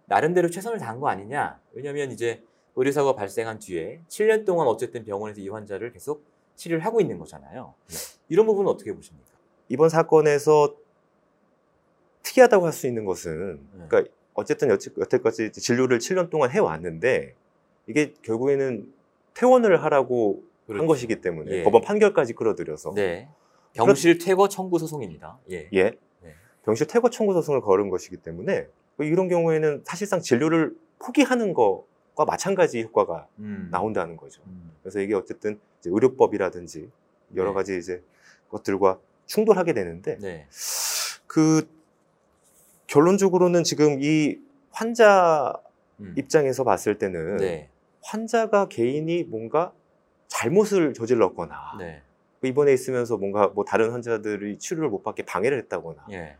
나름대로 0.04 0.50
최선을 0.50 0.78
다한 0.78 1.00
거 1.00 1.08
아니냐. 1.08 1.58
왜냐하면 1.72 2.12
이제 2.12 2.42
의료사고가 2.76 3.14
발생한 3.16 3.58
뒤에 3.58 4.00
7년 4.08 4.44
동안 4.44 4.66
어쨌든 4.68 5.02
병원에서 5.04 5.40
이 5.40 5.48
환자를 5.48 5.92
계속 5.92 6.22
치료를 6.56 6.84
하고 6.84 7.00
있는 7.00 7.18
거잖아요. 7.18 7.72
이런 8.28 8.46
부분은 8.46 8.70
어떻게 8.70 8.92
보십니까? 8.92 9.26
이번 9.68 9.88
사건에서 9.88 10.74
특이하다고 12.22 12.66
할 12.66 12.72
수 12.72 12.86
있는 12.86 13.04
것은 13.06 13.60
네. 13.72 13.84
그러니까 13.88 14.12
어쨌든 14.34 14.68
여태- 14.68 14.90
여태까지 14.98 15.52
진료를 15.52 15.98
7년 15.98 16.28
동안 16.30 16.50
해왔는데 16.50 17.34
이게 17.86 18.12
결국에는 18.22 18.92
퇴원을 19.34 19.82
하라고 19.84 20.42
한 20.42 20.47
그렇죠. 20.74 20.86
것이기 20.86 21.20
때문에 21.20 21.50
예. 21.50 21.62
법원 21.64 21.82
판결까지 21.82 22.34
끌어들여서 22.34 22.92
네. 22.94 23.28
병실 23.72 24.18
퇴거 24.18 24.48
청구 24.48 24.78
소송입니다. 24.78 25.38
예. 25.50 25.68
예. 25.72 25.92
네. 26.22 26.34
병실 26.64 26.86
퇴거 26.86 27.10
청구 27.10 27.32
소송을 27.32 27.60
걸은 27.62 27.88
것이기 27.88 28.18
때문에 28.18 28.66
이런 28.98 29.28
경우에는 29.28 29.82
사실상 29.84 30.20
진료를 30.20 30.76
포기하는 30.98 31.54
것과 31.54 32.24
마찬가지 32.26 32.82
효과가 32.82 33.26
음. 33.38 33.68
나온다는 33.70 34.16
거죠. 34.16 34.42
그래서 34.82 35.00
이게 35.00 35.14
어쨌든 35.14 35.58
이제 35.80 35.90
의료법이라든지 35.90 36.90
여러 37.36 37.50
네. 37.50 37.54
가지 37.54 37.78
이제 37.78 38.02
것들과 38.50 38.98
충돌하게 39.26 39.72
되는데 39.72 40.18
네. 40.18 40.46
그 41.26 41.66
결론적으로는 42.88 43.64
지금 43.64 44.02
이 44.02 44.38
환자 44.70 45.54
입장에서 46.16 46.64
봤을 46.64 46.98
때는 46.98 47.20
음. 47.20 47.36
네. 47.38 47.68
환자가 48.02 48.68
개인이 48.68 49.24
뭔가 49.24 49.72
잘못을 50.28 50.94
저질렀거나 50.94 51.76
네. 51.78 52.02
입원해 52.42 52.72
있으면서 52.72 53.16
뭔가 53.16 53.48
뭐 53.48 53.64
다른 53.64 53.90
환자들이 53.90 54.58
치료를 54.58 54.88
못 54.88 55.02
받게 55.02 55.24
방해를 55.24 55.58
했다거나 55.58 56.06
예. 56.12 56.36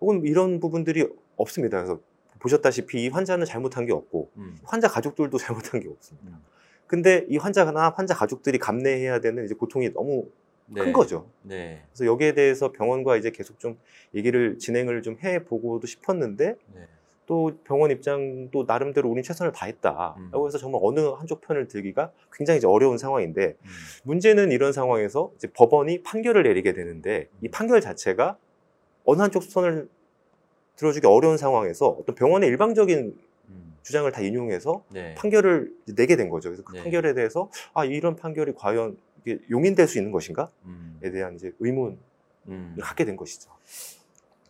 혹은 0.00 0.22
이런 0.24 0.60
부분들이 0.60 1.08
없습니다. 1.36 1.78
그래서 1.78 2.00
보셨다시피 2.38 3.04
이 3.04 3.08
환자는 3.08 3.44
잘못한 3.44 3.86
게 3.86 3.92
없고 3.92 4.30
음. 4.36 4.56
환자 4.62 4.88
가족들도 4.88 5.36
잘못한 5.38 5.80
게 5.80 5.88
없습니다. 5.88 6.38
근데 6.86 7.24
이 7.28 7.36
환자나 7.36 7.90
환자 7.96 8.14
가족들이 8.14 8.58
감내해야 8.58 9.20
되는 9.20 9.44
이제 9.44 9.54
고통이 9.54 9.92
너무 9.92 10.28
네. 10.66 10.82
큰 10.82 10.92
거죠. 10.92 11.28
네. 11.42 11.82
그래서 11.90 12.06
여기에 12.06 12.34
대해서 12.34 12.72
병원과 12.72 13.16
이제 13.16 13.30
계속 13.30 13.58
좀 13.58 13.78
얘기를 14.14 14.58
진행을 14.58 15.02
좀 15.02 15.18
해보고도 15.22 15.86
싶었는데 15.86 16.56
네. 16.74 16.88
또 17.30 17.52
병원 17.62 17.92
입장도 17.92 18.64
나름대로 18.66 19.08
우린 19.08 19.22
최선을 19.22 19.52
다했다라고 19.52 20.48
해서 20.48 20.58
정말 20.58 20.80
어느 20.82 20.98
한쪽 20.98 21.40
편을 21.42 21.68
들기가 21.68 22.10
굉장히 22.32 22.58
이제 22.58 22.66
어려운 22.66 22.98
상황인데 22.98 23.54
문제는 24.02 24.50
이런 24.50 24.72
상황에서 24.72 25.30
이제 25.36 25.46
법원이 25.54 26.02
판결을 26.02 26.42
내리게 26.42 26.72
되는데 26.72 27.28
이 27.40 27.48
판결 27.48 27.80
자체가 27.80 28.36
어느 29.04 29.22
한쪽 29.22 29.44
선을 29.44 29.88
들어주기 30.74 31.06
어려운 31.06 31.36
상황에서 31.36 31.90
어떤 32.00 32.16
병원의 32.16 32.48
일방적인 32.48 33.16
주장을 33.82 34.10
다 34.10 34.20
인용해서 34.22 34.82
네. 34.88 35.14
판결을 35.14 35.72
내게 35.94 36.16
된 36.16 36.30
거죠. 36.30 36.48
그래서 36.48 36.64
그 36.64 36.74
네. 36.74 36.82
판결에 36.82 37.14
대해서 37.14 37.48
아 37.74 37.84
이런 37.84 38.16
판결이 38.16 38.54
과연 38.56 38.98
용인될 39.48 39.86
수 39.86 39.98
있는 39.98 40.10
것인가에 40.10 40.48
대한 41.12 41.36
이제 41.36 41.52
의문을 41.60 41.96
음. 42.48 42.76
갖게 42.80 43.04
된 43.04 43.14
것이죠. 43.14 43.52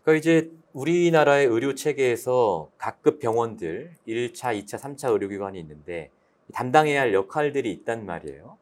그러니까 0.02 0.18
이제 0.18 0.50
우리나라의 0.72 1.46
의료 1.46 1.74
체계에서 1.74 2.70
각급 2.78 3.18
병원들 3.18 3.92
1차, 4.06 4.58
2차, 4.58 4.78
3차 4.78 5.12
의료기관이 5.12 5.58
있는데 5.60 6.10
담당해야 6.52 7.00
할 7.00 7.14
역할들이 7.14 7.70
있단 7.72 8.06
말이에요. 8.06 8.56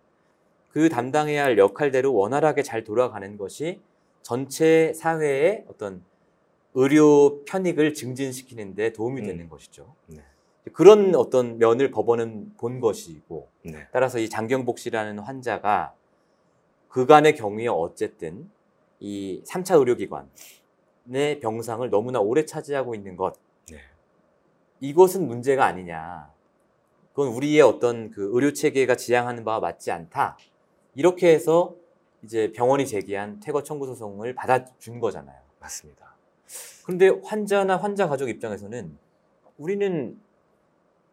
그 0.70 0.89
담당해야 0.89 1.45
할 1.45 1.59
역할대로 1.59 2.14
원활하게 2.14 2.62
잘 2.62 2.84
돌아가는 2.84 3.36
것이 3.36 3.80
전체 4.22 4.93
사회의 4.95 5.64
어떤 5.68 6.03
의료 6.74 7.43
편익을 7.45 7.95
증진시키는 7.95 8.74
데 8.74 8.93
도움이 8.93 9.22
되는 9.22 9.49
것이죠. 9.49 9.95
네. 10.07 10.22
그런 10.72 11.14
어떤 11.14 11.59
면을 11.59 11.91
법원은 11.91 12.55
본 12.59 12.80
것이고 12.80 13.49
네. 13.62 13.86
따라서 13.91 14.18
이 14.18 14.28
장경복 14.28 14.78
씨라는 14.78 15.18
환자가 15.18 15.95
그간의 16.89 17.36
경우에 17.36 17.68
어쨌든 17.68 18.51
이 19.01 19.43
3차 19.47 19.78
의료기관 19.78 20.28
의 21.11 21.40
병상을 21.40 21.88
너무나 21.90 22.20
오래 22.20 22.44
차지하고 22.44 22.94
있는 22.94 23.16
것. 23.16 23.34
네. 23.70 23.78
이것은 24.80 25.26
문제가 25.26 25.64
아니냐. 25.64 26.30
그건 27.12 27.28
우리의 27.28 27.62
어떤 27.62 28.11
그 28.11 28.30
의료 28.32 28.52
체계가 28.52 28.96
지향하는 28.96 29.44
바와 29.44 29.61
맞지 29.61 29.90
않다. 29.90 30.36
이렇게 30.94 31.32
해서 31.32 31.74
이제 32.22 32.52
병원이 32.52 32.86
제기한 32.86 33.40
퇴거 33.40 33.62
청구 33.62 33.86
소송을 33.86 34.34
받아준 34.34 35.00
거잖아요. 35.00 35.40
맞습니다. 35.61 36.14
그런데 36.84 37.09
환자나 37.24 37.76
환자 37.76 38.09
가족 38.09 38.28
입장에서는 38.28 38.96
우리는 39.56 40.18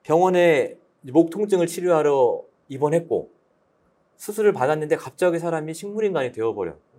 병원에 0.03 0.77
목 1.01 1.29
통증을 1.29 1.67
치료하러 1.67 2.43
입원했고 2.69 3.31
수술을 4.17 4.53
받았는데 4.53 4.95
갑자기 4.95 5.39
사람이 5.39 5.73
식물인간이 5.73 6.31
되어버렸고 6.31 6.94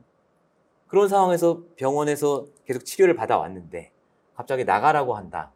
그런 0.96 1.10
상황에서 1.10 1.62
병원에서 1.76 2.46
계속 2.64 2.86
치료를 2.86 3.14
받아왔는데 3.16 3.90
갑자기 4.34 4.64
나가라고 4.64 5.14
한다. 5.14 5.52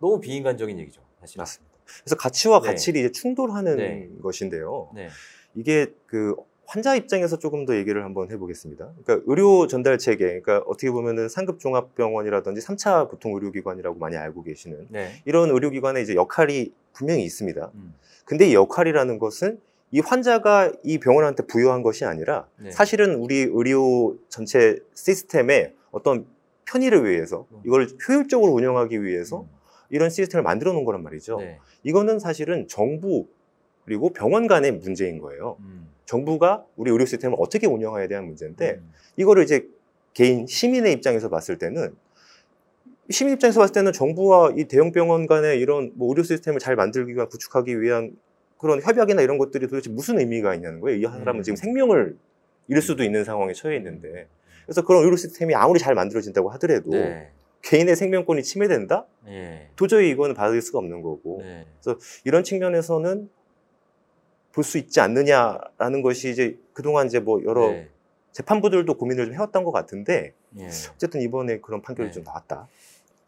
너무 0.00 0.20
비인간적인 0.20 0.78
얘기죠. 0.78 1.00
사실. 1.18 1.38
맞습니다. 1.38 1.74
그래서 2.02 2.16
가치와 2.16 2.60
네. 2.60 2.68
가치를 2.68 3.00
이제 3.00 3.10
충돌하는 3.10 3.76
네. 3.78 4.10
것인데요. 4.20 4.90
네. 4.94 5.08
이게 5.54 5.94
그 6.04 6.36
환자 6.66 6.94
입장에서 6.94 7.38
조금 7.38 7.64
더 7.64 7.74
얘기를 7.74 8.04
한번 8.04 8.30
해보겠습니다. 8.30 8.92
그러니까 9.02 9.24
의료 9.26 9.66
전달 9.66 9.96
체계, 9.96 10.42
그러니까 10.42 10.58
어떻게 10.66 10.90
보면은 10.90 11.30
상급 11.30 11.58
종합병원이라든지 11.58 12.60
3차 12.60 13.08
보통 13.08 13.32
의료기관이라고 13.32 13.98
많이 13.98 14.18
알고 14.18 14.42
계시는 14.42 14.88
네. 14.90 15.22
이런 15.24 15.50
의료기관의 15.52 16.02
이제 16.02 16.14
역할이 16.14 16.74
분명히 16.92 17.24
있습니다. 17.24 17.70
음. 17.72 17.94
근데 18.26 18.50
이 18.50 18.54
역할이라는 18.54 19.18
것은 19.18 19.58
이 19.92 20.00
환자가 20.00 20.72
이 20.82 20.98
병원한테 20.98 21.46
부여한 21.46 21.82
것이 21.82 22.04
아니라 22.04 22.48
네. 22.56 22.70
사실은 22.70 23.14
우리 23.14 23.36
의료 23.36 24.16
전체 24.28 24.78
시스템의 24.94 25.74
어떤 25.90 26.26
편의를 26.64 27.08
위해서 27.08 27.46
음. 27.52 27.60
이걸 27.64 27.88
효율적으로 28.08 28.52
운영하기 28.52 29.02
위해서 29.02 29.46
이런 29.88 30.10
시스템을 30.10 30.42
만들어 30.42 30.72
놓은 30.72 30.84
거란 30.84 31.02
말이죠. 31.02 31.38
네. 31.38 31.58
이거는 31.84 32.18
사실은 32.18 32.66
정부 32.68 33.26
그리고 33.84 34.12
병원 34.12 34.48
간의 34.48 34.72
문제인 34.72 35.20
거예요. 35.20 35.56
음. 35.60 35.88
정부가 36.04 36.64
우리 36.76 36.90
의료 36.90 37.04
시스템을 37.04 37.36
어떻게 37.40 37.66
운영해야 37.66 38.08
대한 38.08 38.26
문제인데 38.26 38.80
이거를 39.16 39.44
이제 39.44 39.68
개인 40.14 40.46
시민의 40.46 40.92
입장에서 40.94 41.28
봤을 41.28 41.58
때는 41.58 41.94
시민 43.10 43.34
입장에서 43.34 43.60
봤을 43.60 43.72
때는 43.72 43.92
정부와 43.92 44.54
이 44.56 44.64
대형 44.64 44.90
병원 44.90 45.26
간의 45.26 45.60
이런 45.60 45.92
뭐 45.94 46.08
의료 46.08 46.22
시스템을 46.22 46.58
잘 46.58 46.74
만들기 46.74 47.14
위한 47.14 47.28
구축하기 47.28 47.80
위한 47.80 48.16
그런 48.58 48.80
협약이나 48.82 49.22
이런 49.22 49.38
것들이 49.38 49.66
도대체 49.66 49.90
무슨 49.90 50.18
의미가 50.18 50.54
있냐는 50.54 50.80
거예요. 50.80 50.98
이 50.98 51.02
사람은 51.02 51.40
음. 51.40 51.42
지금 51.42 51.56
생명을 51.56 52.16
잃을 52.68 52.82
수도 52.82 53.04
있는 53.04 53.24
상황에 53.24 53.52
처해 53.52 53.76
있는데 53.76 54.26
그래서 54.64 54.82
그런 54.84 55.04
의료 55.04 55.16
시스템이 55.16 55.54
아무리 55.54 55.78
잘 55.78 55.94
만들어진다고 55.94 56.50
하더라도 56.50 56.90
네. 56.90 57.30
개인의 57.62 57.96
생명권이 57.96 58.42
침해된다? 58.42 59.06
예. 59.28 59.68
도저히 59.76 60.10
이거는 60.10 60.34
받을 60.34 60.60
수가 60.62 60.78
없는 60.78 61.02
거고 61.02 61.40
네. 61.42 61.66
그래서 61.82 61.98
이런 62.24 62.44
측면에서는 62.44 63.28
볼 64.52 64.64
수 64.64 64.78
있지 64.78 65.00
않느냐라는 65.00 66.00
것이 66.02 66.30
이제 66.30 66.58
그동안 66.72 67.06
이제 67.06 67.20
뭐 67.20 67.44
여러 67.44 67.68
네. 67.72 67.88
재판부들도 68.32 68.94
고민을 68.96 69.26
좀 69.26 69.34
해왔던 69.34 69.64
것 69.64 69.70
같은데 69.70 70.32
예. 70.58 70.66
어쨌든 70.94 71.20
이번에 71.20 71.58
그런 71.60 71.82
판결이 71.82 72.08
네. 72.08 72.12
좀 72.12 72.24
나왔다. 72.24 72.66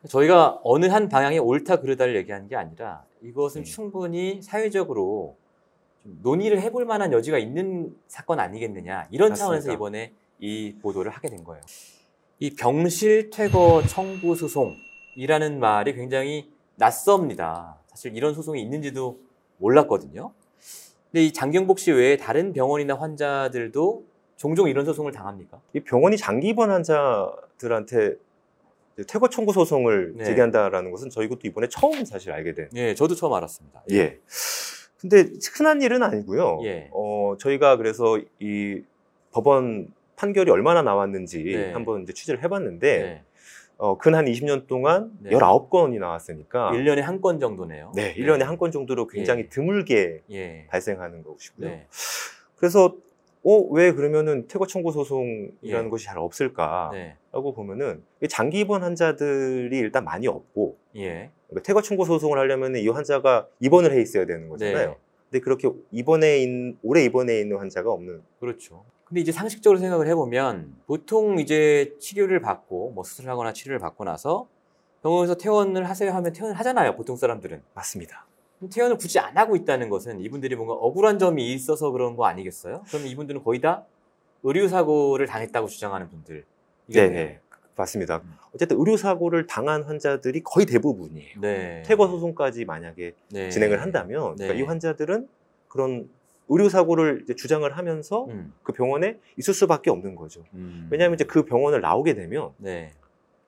저희가 0.07 0.61
어느 0.63 0.87
한 0.87 1.09
방향이 1.09 1.39
옳다 1.39 1.81
그르다를 1.81 2.15
얘기하는 2.17 2.49
게 2.49 2.57
아니라 2.57 3.05
음. 3.21 3.29
이것은 3.29 3.65
충분히 3.65 4.41
사회적으로 4.43 5.37
좀 6.03 6.19
논의를 6.23 6.61
해볼 6.61 6.85
만한 6.85 7.13
여지가 7.13 7.39
있는 7.39 7.97
사건 8.07 8.39
아니겠느냐 8.39 9.09
이런 9.11 9.31
맞습니다. 9.31 9.35
차원에서 9.35 9.73
이번에 9.73 10.13
이 10.39 10.77
보도를 10.81 11.11
하게 11.11 11.29
된 11.29 11.43
거예요. 11.43 11.63
이 12.39 12.55
병실 12.55 13.31
퇴거 13.31 13.83
청구 13.89 14.37
소송이라는 14.37 15.59
말이 15.59 15.95
굉장히 15.95 16.53
낯섭니다. 16.77 17.77
사실 17.89 18.17
이런 18.17 18.35
소송이 18.35 18.63
있는지도 18.63 19.19
몰랐거든요. 19.57 20.33
근데 21.11 21.25
이 21.25 21.33
장경복 21.33 21.81
씨 21.81 21.91
외에 21.91 22.17
다른 22.17 22.53
병원이나 22.53 22.95
환자들도 22.95 24.05
종종 24.37 24.69
이런 24.69 24.85
소송을 24.85 25.11
당합니까? 25.11 25.61
이 25.73 25.81
병원이 25.81 26.17
장기 26.17 26.49
입원 26.49 26.71
환자들한테 26.71 28.15
퇴거 29.07 29.29
청구 29.29 29.53
소송을 29.53 30.15
네. 30.17 30.25
제기한다라는 30.25 30.91
것은 30.91 31.11
저희 31.11 31.29
것도 31.29 31.41
이번에 31.45 31.69
처음 31.69 32.05
사실 32.05 32.33
알게 32.33 32.55
된. 32.55 32.69
예, 32.75 32.95
저도 32.95 33.15
처음 33.15 33.33
알았습니다. 33.35 33.83
예. 33.93 34.19
근데 35.01 35.27
흔한 35.57 35.81
일은 35.83 36.03
아니고요. 36.03 36.61
예. 36.65 36.89
어, 36.93 37.37
저희가 37.39 37.77
그래서 37.77 38.19
이 38.41 38.83
법원 39.31 39.89
판결이 40.17 40.51
얼마나 40.51 40.83
나왔는지 40.83 41.45
네. 41.45 41.73
한번 41.73 42.03
이제 42.03 42.13
취재를 42.13 42.43
해봤는데 42.43 42.99
네. 42.99 43.23
어, 43.77 43.97
근 43.97 44.17
한 44.17 44.25
20년 44.25 44.67
동안 44.67 45.13
네. 45.21 45.31
19건이 45.31 46.01
나왔으니까 46.01 46.73
1년에 46.73 47.01
한 47.01 47.21
건 47.21 47.39
정도네요. 47.39 47.93
네, 47.95 48.13
1년에 48.17 48.41
한 48.41 48.59
건 48.59 48.73
정도로 48.73 49.07
굉장히 49.07 49.43
예. 49.45 49.49
드물게 49.49 50.23
예. 50.33 50.67
발생하는 50.69 51.23
것이고요. 51.23 51.69
네. 51.69 51.87
그래서 52.57 52.97
어, 53.49 53.67
왜 53.71 53.93
그러면은 53.93 54.47
퇴거 54.47 54.67
청구 54.67 54.93
소송이라는 54.93 55.53
예. 55.63 55.89
것이 55.89 56.05
잘 56.05 56.19
없을까라고 56.19 56.93
네. 56.93 57.17
보면은 57.33 58.03
이 58.23 58.29
장기 58.29 58.61
입원 58.61 58.83
환자들이 58.83 59.75
일단 59.79 60.05
많이 60.05 60.29
없고 60.29 60.77
예. 60.97 61.31
그러니까 61.49 61.63
퇴거 61.65 61.81
청구 61.81 62.05
소송을 62.05 62.37
하려면 62.37 62.77
이 62.77 62.87
환자가 62.89 63.49
입원을 63.61 63.93
해 63.93 64.03
있어야 64.03 64.27
되는 64.27 64.51
거잖아요. 64.51 64.91
네. 64.91 64.97
근데 65.31 65.43
그렇게 65.43 65.71
입원해 65.91 66.43
있는 66.43 66.77
오래 66.83 67.03
입원해 67.03 67.41
있는 67.41 67.57
환자가 67.57 67.91
없는 67.91 68.21
그렇죠. 68.39 68.85
근데 69.07 69.23
이제 69.23 69.33
상식적으로 69.33 69.79
생각을 69.79 70.07
해보면 70.09 70.75
보통 70.87 71.39
이제 71.39 71.95
치료를 71.99 72.43
받고 72.43 72.91
뭐 72.91 73.03
수술하거나 73.03 73.55
치료를 73.55 73.79
받고 73.79 74.05
나서 74.05 74.47
병원에서 75.03 75.37
퇴원을 75.37 75.89
하세요 75.89 76.13
하면 76.13 76.33
퇴원을 76.35 76.59
하잖아요. 76.59 76.97
보통 76.97 77.17
사람들은. 77.17 77.63
맞습니다. 77.73 78.27
그럼 78.59 78.71
퇴원을 78.71 78.97
굳이 78.97 79.19
안 79.19 79.37
하고 79.37 79.57
있다는 79.57 79.89
것은 79.89 80.21
이분들이 80.21 80.57
뭔가 80.57 80.75
억울한 80.75 81.19
점이 81.19 81.53
있어서 81.55 81.91
그런 81.91 82.17
거 82.17 82.27
아니겠어요? 82.27 82.83
그러면 82.89 83.09
이분들은 83.09 83.43
거의 83.45 83.61
다 83.61 83.85
의료사고를 84.43 85.27
당했다고 85.27 85.69
주장하는 85.69 86.09
분들. 86.09 86.45
네, 86.89 87.41
맞습니다. 87.77 88.23
어쨌든 88.55 88.79
의료 88.79 88.97
사고를 88.97 89.47
당한 89.47 89.83
환자들이 89.85 90.43
거의 90.43 90.67
대부분이에요. 90.67 91.41
네. 91.41 91.83
퇴거 91.87 92.09
소송까지 92.09 92.65
만약에 92.65 93.15
네. 93.31 93.51
진행을 93.51 93.83
한다면 93.83 94.35
그러니까 94.35 94.55
네. 94.55 94.61
이 94.61 94.63
환자들은 94.63 95.29
그런 95.69 96.09
의료 96.49 96.69
사고를 96.69 97.21
이제 97.23 97.35
주장을 97.35 97.71
하면서 97.77 98.25
음. 98.27 98.53
그 98.63 98.73
병원에 98.73 99.19
있을 99.37 99.55
수밖에 99.55 99.91
없는 99.91 100.17
거죠. 100.17 100.45
음. 100.55 100.89
왜냐하면 100.91 101.15
이제 101.15 101.25
그 101.25 101.45
병원을 101.45 101.81
나오게 101.81 102.15
되면 102.15 102.51
네. 102.57 102.93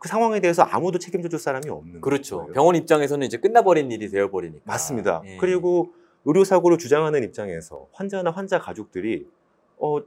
그 0.01 0.09
상황에 0.09 0.41
대해서 0.41 0.63
아무도 0.63 0.99
책임져 0.99 1.29
줄 1.29 1.39
사람이 1.39 1.69
없는 1.69 2.01
그렇죠. 2.01 2.39
거예요. 2.39 2.53
병원 2.55 2.75
입장에서는 2.75 3.25
이제 3.27 3.37
끝나버린 3.37 3.93
일이 3.93 4.09
되어버리니까. 4.09 4.63
맞습니다. 4.65 5.23
예. 5.27 5.37
그리고 5.37 5.93
의료 6.25 6.43
사고를 6.43 6.79
주장하는 6.79 7.23
입장에서 7.23 7.87
환자나 7.93 8.31
환자 8.31 8.59
가족들이 8.59 9.29
어 9.77 9.99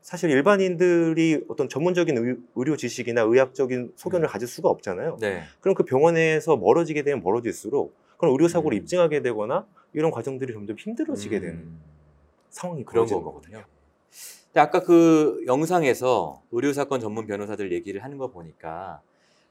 사실 0.00 0.30
일반인들이 0.30 1.44
어떤 1.48 1.68
전문적인 1.68 2.16
의, 2.16 2.36
의료 2.54 2.76
지식이나 2.76 3.20
의학적인 3.20 3.92
소견을 3.96 4.28
가질 4.28 4.48
수가 4.48 4.70
없잖아요. 4.70 5.18
네. 5.20 5.42
그럼 5.60 5.74
그 5.74 5.84
병원에서 5.84 6.56
멀어지게 6.56 7.02
되면 7.02 7.22
멀어질수록 7.22 7.94
그런 8.16 8.32
의료 8.32 8.48
사고를 8.48 8.78
음. 8.78 8.80
입증하게 8.80 9.20
되거나 9.20 9.66
이런 9.92 10.10
과정들이 10.10 10.54
점점 10.54 10.76
힘들어지게 10.78 11.40
되는 11.40 11.54
음. 11.54 11.80
상황이 12.48 12.82
그런 12.82 13.06
거거든요. 13.06 13.62
아까 14.54 14.80
그 14.80 15.42
영상에서 15.46 16.42
의료 16.50 16.72
사건 16.72 17.00
전문 17.00 17.26
변호사들 17.26 17.72
얘기를 17.72 18.02
하는 18.02 18.16
거 18.16 18.28
보니까 18.28 19.02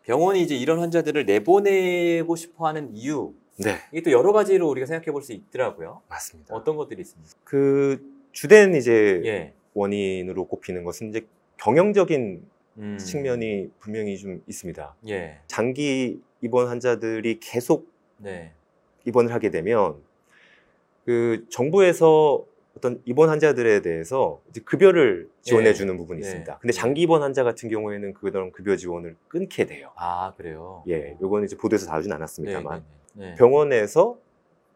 병원이 0.03 0.41
이제 0.41 0.55
이런 0.55 0.79
환자들을 0.79 1.25
내보내고 1.25 2.35
싶어 2.35 2.67
하는 2.67 2.89
이유, 2.95 3.33
네, 3.57 3.77
이게 3.91 4.01
또 4.01 4.11
여러 4.11 4.31
가지로 4.33 4.69
우리가 4.69 4.85
생각해 4.85 5.11
볼 5.11 5.21
수 5.21 5.31
있더라고요. 5.33 6.01
맞습니다. 6.09 6.55
어떤 6.55 6.75
것들이 6.75 7.01
있습니까? 7.01 7.31
그 7.43 8.03
주된 8.31 8.75
이제 8.75 9.21
예. 9.25 9.53
원인으로 9.73 10.47
꼽히는 10.47 10.83
것은 10.83 11.09
이제 11.09 11.25
경영적인 11.57 12.43
음. 12.77 12.97
측면이 12.97 13.69
분명히 13.79 14.17
좀 14.17 14.41
있습니다. 14.47 14.95
예. 15.09 15.39
장기 15.47 16.19
입원 16.41 16.67
환자들이 16.67 17.39
계속 17.39 17.87
네. 18.17 18.51
입원을 19.05 19.31
하게 19.31 19.51
되면 19.51 20.01
그 21.05 21.45
정부에서 21.49 22.45
어떤 22.83 23.01
입원 23.05 23.29
환자들에 23.29 23.81
대해서 23.81 24.41
급여를 24.65 25.29
지원해 25.41 25.69
예. 25.69 25.73
주는 25.73 25.95
부분이 25.97 26.19
네. 26.19 26.27
있습니다. 26.27 26.57
근데 26.59 26.73
장기 26.73 27.03
입원 27.03 27.21
환자 27.21 27.45
같은 27.45 27.69
경우에는 27.69 28.13
그런 28.13 28.51
급여 28.51 28.75
지원을 28.75 29.15
끊게 29.29 29.65
돼요. 29.65 29.91
아, 29.95 30.33
그래요? 30.35 30.83
예, 30.89 31.15
요거는 31.21 31.45
이제 31.45 31.55
보도에서 31.55 31.87
다루진 31.87 32.11
않았습니다만 32.11 32.83
네, 33.13 33.23
네, 33.23 33.29
네. 33.29 33.35
병원에서 33.35 34.17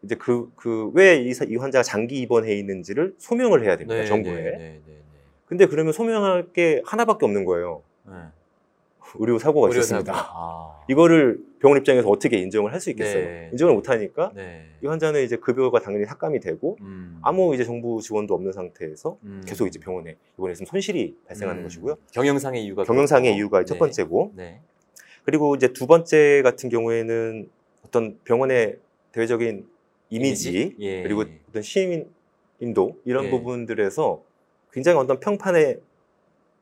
이제 0.02 0.14
그 0.14 0.50
그 0.56 0.90
왜이 0.94 1.32
이 1.48 1.56
환자가 1.56 1.82
장기 1.82 2.18
입원해 2.20 2.54
있는지를 2.54 3.14
소명을 3.18 3.62
해야 3.62 3.76
됩니다 3.76 4.00
네, 4.00 4.06
정부에. 4.06 4.34
네, 4.34 4.50
네, 4.52 4.80
네, 4.86 5.02
근데 5.44 5.66
그러면 5.66 5.92
소명할 5.92 6.52
게 6.52 6.80
하나밖에 6.86 7.26
없는 7.26 7.44
거예요. 7.44 7.82
네. 9.12 9.18
의료 9.20 9.38
사고가 9.38 9.68
의료 9.68 9.80
있었습니다. 9.80 10.12
사고. 10.12 10.28
아. 10.34 10.84
이거를 10.88 11.38
병원 11.60 11.78
입장에서 11.78 12.08
어떻게 12.08 12.38
인정을 12.38 12.72
할 12.72 12.80
수 12.80 12.90
있겠어요? 12.90 13.24
네. 13.24 13.48
인정을 13.52 13.74
못 13.74 13.88
하니까 13.88 14.32
네. 14.34 14.66
이 14.82 14.86
환자는 14.86 15.24
이제 15.24 15.36
급여가 15.36 15.80
당연히 15.80 16.04
삭감이 16.06 16.38
되고 16.40 16.76
음. 16.80 17.18
아무 17.22 17.54
이제 17.54 17.64
정부 17.64 18.00
지원도 18.00 18.34
없는 18.34 18.52
상태에서 18.52 19.18
음. 19.24 19.42
계속 19.46 19.66
이제 19.66 19.80
병원에 19.80 20.16
입원했으면 20.36 20.66
손실이 20.66 21.16
발생하는 21.26 21.62
음. 21.62 21.64
것이고요. 21.64 21.96
경영상의 22.12 22.64
이유가 22.64 22.84
경영상의 22.84 23.30
그렇고. 23.32 23.38
이유가 23.38 23.64
첫 23.64 23.74
네. 23.74 23.78
번째고 23.80 24.32
네. 24.36 24.60
그리고 25.24 25.54
이제 25.56 25.72
두 25.72 25.86
번째 25.86 26.42
같은 26.42 26.68
경우에는 26.68 27.48
어떤 27.84 28.18
병원의 28.24 28.78
대외적인 29.12 29.66
이미지, 30.10 30.50
이미지? 30.50 30.76
예. 30.78 31.02
그리고 31.02 31.24
어떤 31.50 31.60
시민인도 31.62 32.96
이런 33.04 33.24
예. 33.26 33.30
부분들에서 33.30 34.22
굉장히 34.72 34.98
어떤 34.98 35.18
평판에 35.20 35.76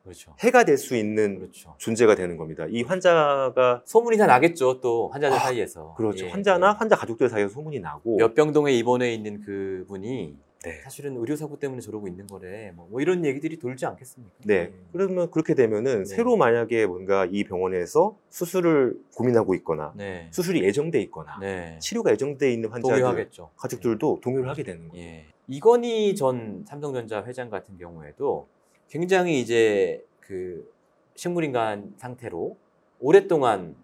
그렇죠. 0.07 0.35
해가 0.39 0.65
될 0.65 0.79
수 0.79 0.95
있는 0.95 1.51
존재가 1.79 2.15
되는 2.15 2.37
겁니다. 2.37 2.67
이 2.69 2.83
환자가 2.83 3.83
소문이 3.85 4.17
다 4.19 4.27
나겠죠. 4.27 4.81
또 4.81 5.09
환자들 5.09 5.39
사이에서. 5.39 5.95
그렇죠. 5.97 6.27
예. 6.27 6.31
환자나 6.31 6.73
환자 6.75 6.95
가족들 6.97 7.29
사이에서 7.29 7.53
소문이 7.53 7.81
나고 7.81 8.17
몇 8.19 8.35
병동에 8.35 8.73
입원해 8.73 9.13
있는 9.13 9.41
그분이 9.41 10.37
네. 10.63 10.81
사실은 10.83 11.17
의료 11.17 11.35
사고 11.37 11.59
때문에 11.59 11.81
저러고 11.81 12.09
있는 12.09 12.27
거래. 12.27 12.73
뭐, 12.75 12.89
뭐 12.91 13.01
이런 13.01 13.25
얘기들이 13.25 13.59
돌지 13.59 13.87
않겠습니까? 13.87 14.35
네. 14.45 14.73
그러면 14.93 15.31
그렇게 15.31 15.55
되면은 15.55 16.05
새로 16.05 16.37
만약에 16.37 16.87
뭔가 16.87 17.27
이 17.31 17.45
병원에서 17.45 18.17
수술을 18.31 18.99
고민하고 19.15 19.55
있거나 19.57 19.93
네. 19.97 20.29
수술이 20.31 20.63
예정돼 20.65 21.01
있거나 21.03 21.39
네. 21.41 21.79
치료가 21.81 22.11
예정돼 22.13 22.53
있는 22.53 22.69
환자들 22.71 22.97
동요하겠죠. 22.97 23.51
가족들도 23.57 24.21
동요를 24.23 24.49
하게 24.49 24.63
되는 24.63 24.89
거예요. 24.89 25.05
예. 25.05 25.27
이건희 25.49 26.17
전 26.17 26.65
삼성전자 26.67 27.25
회장 27.25 27.49
같은 27.49 27.79
경우에도 27.79 28.49
굉장히 28.89 29.41
이제 29.41 30.05
그 30.21 30.71
식물인간 31.15 31.95
상태로 31.97 32.57
오랫동안 33.01 33.77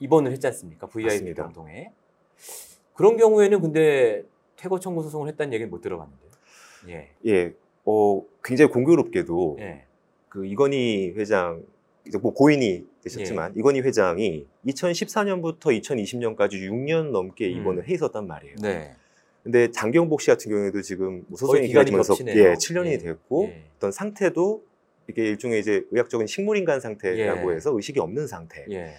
입원을 0.00 0.32
했지 0.32 0.46
않습니까? 0.46 0.86
VIP 0.86 1.06
맞습니다. 1.06 1.44
병동에. 1.44 1.92
그런 2.94 3.16
경우에는 3.16 3.60
근데 3.60 4.22
퇴거 4.56 4.78
청구 4.78 5.02
소송을 5.02 5.28
했다는 5.28 5.52
얘기는 5.52 5.70
못 5.70 5.80
들어봤는데요. 5.80 6.30
예. 6.88 7.10
예, 7.26 7.54
어 7.84 8.22
굉장히 8.42 8.70
공교롭게도 8.70 9.56
예. 9.60 9.84
그 10.28 10.46
이건희 10.46 11.12
회장 11.16 11.62
이제 12.06 12.18
뭐 12.18 12.32
고인이 12.32 12.86
되셨지만 13.02 13.54
예. 13.56 13.58
이건희 13.58 13.80
회장이 13.80 14.46
2014년부터 14.66 15.80
2020년까지 15.80 16.52
6년 16.68 17.10
넘게 17.10 17.48
입원을 17.48 17.88
해 17.88 17.94
있었단 17.94 18.26
말이에요. 18.26 18.56
음. 18.58 18.62
네. 18.62 18.94
근데 19.44 19.70
장경복 19.70 20.22
씨 20.22 20.28
같은 20.28 20.50
경우에도 20.50 20.80
지금 20.80 21.24
뭐 21.28 21.36
소송이 21.36 21.66
기간이 21.68 21.90
길어지면서. 21.90 22.16
예, 22.34 22.54
7년이 22.54 22.92
예. 22.92 22.98
됐고 22.98 23.44
예. 23.44 23.64
어떤 23.76 23.92
상태도 23.92 24.64
이게 25.08 25.28
일종의 25.28 25.60
이제 25.60 25.84
의학적인 25.90 26.26
식물인간 26.26 26.80
상태라고 26.80 27.52
예. 27.52 27.56
해서 27.56 27.70
의식이 27.76 28.00
없는 28.00 28.26
상태. 28.26 28.64
예. 28.70 28.94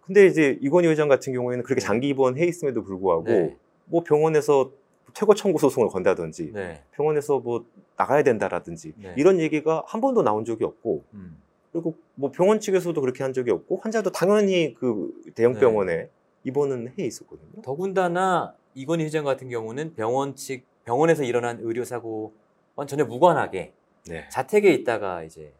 근데 0.00 0.26
이제 0.26 0.58
이건희 0.62 0.88
회장 0.88 1.08
같은 1.08 1.32
경우에는 1.34 1.62
그렇게 1.62 1.80
장기 1.80 2.08
입원해 2.08 2.46
있음에도 2.46 2.82
불구하고 2.82 3.24
네. 3.24 3.56
뭐 3.84 4.02
병원에서 4.02 4.72
퇴거 5.14 5.34
청구 5.34 5.58
소송을 5.58 5.90
건다든지 5.90 6.52
네. 6.52 6.82
병원에서 6.92 7.38
뭐 7.38 7.66
나가야 7.96 8.22
된다라든지 8.22 8.94
네. 8.96 9.14
이런 9.16 9.38
얘기가 9.38 9.84
한 9.86 10.00
번도 10.00 10.22
나온 10.22 10.44
적이 10.44 10.64
없고 10.64 11.04
음. 11.12 11.40
그리고 11.70 11.94
뭐 12.14 12.32
병원 12.32 12.60
측에서도 12.60 12.98
그렇게 13.00 13.22
한 13.22 13.32
적이 13.32 13.50
없고 13.50 13.76
환자도 13.76 14.10
당연히 14.10 14.74
그 14.74 15.12
대형 15.34 15.52
네. 15.52 15.60
병원에 15.60 16.08
입원은 16.44 16.94
해 16.98 17.04
있었거든요. 17.04 17.62
더군다나 17.62 18.54
이건희 18.74 19.04
회장 19.04 19.24
같은 19.24 19.48
경우는 19.48 19.94
병원 19.94 20.34
측 20.36 20.62
병원에서 20.84 21.24
일어난 21.24 21.58
의료 21.62 21.84
사고와 21.84 22.86
전혀 22.86 23.04
무관하게 23.04 23.72
네. 24.08 24.28
자택에 24.30 24.72
있다가 24.72 25.22
이제 25.22 25.52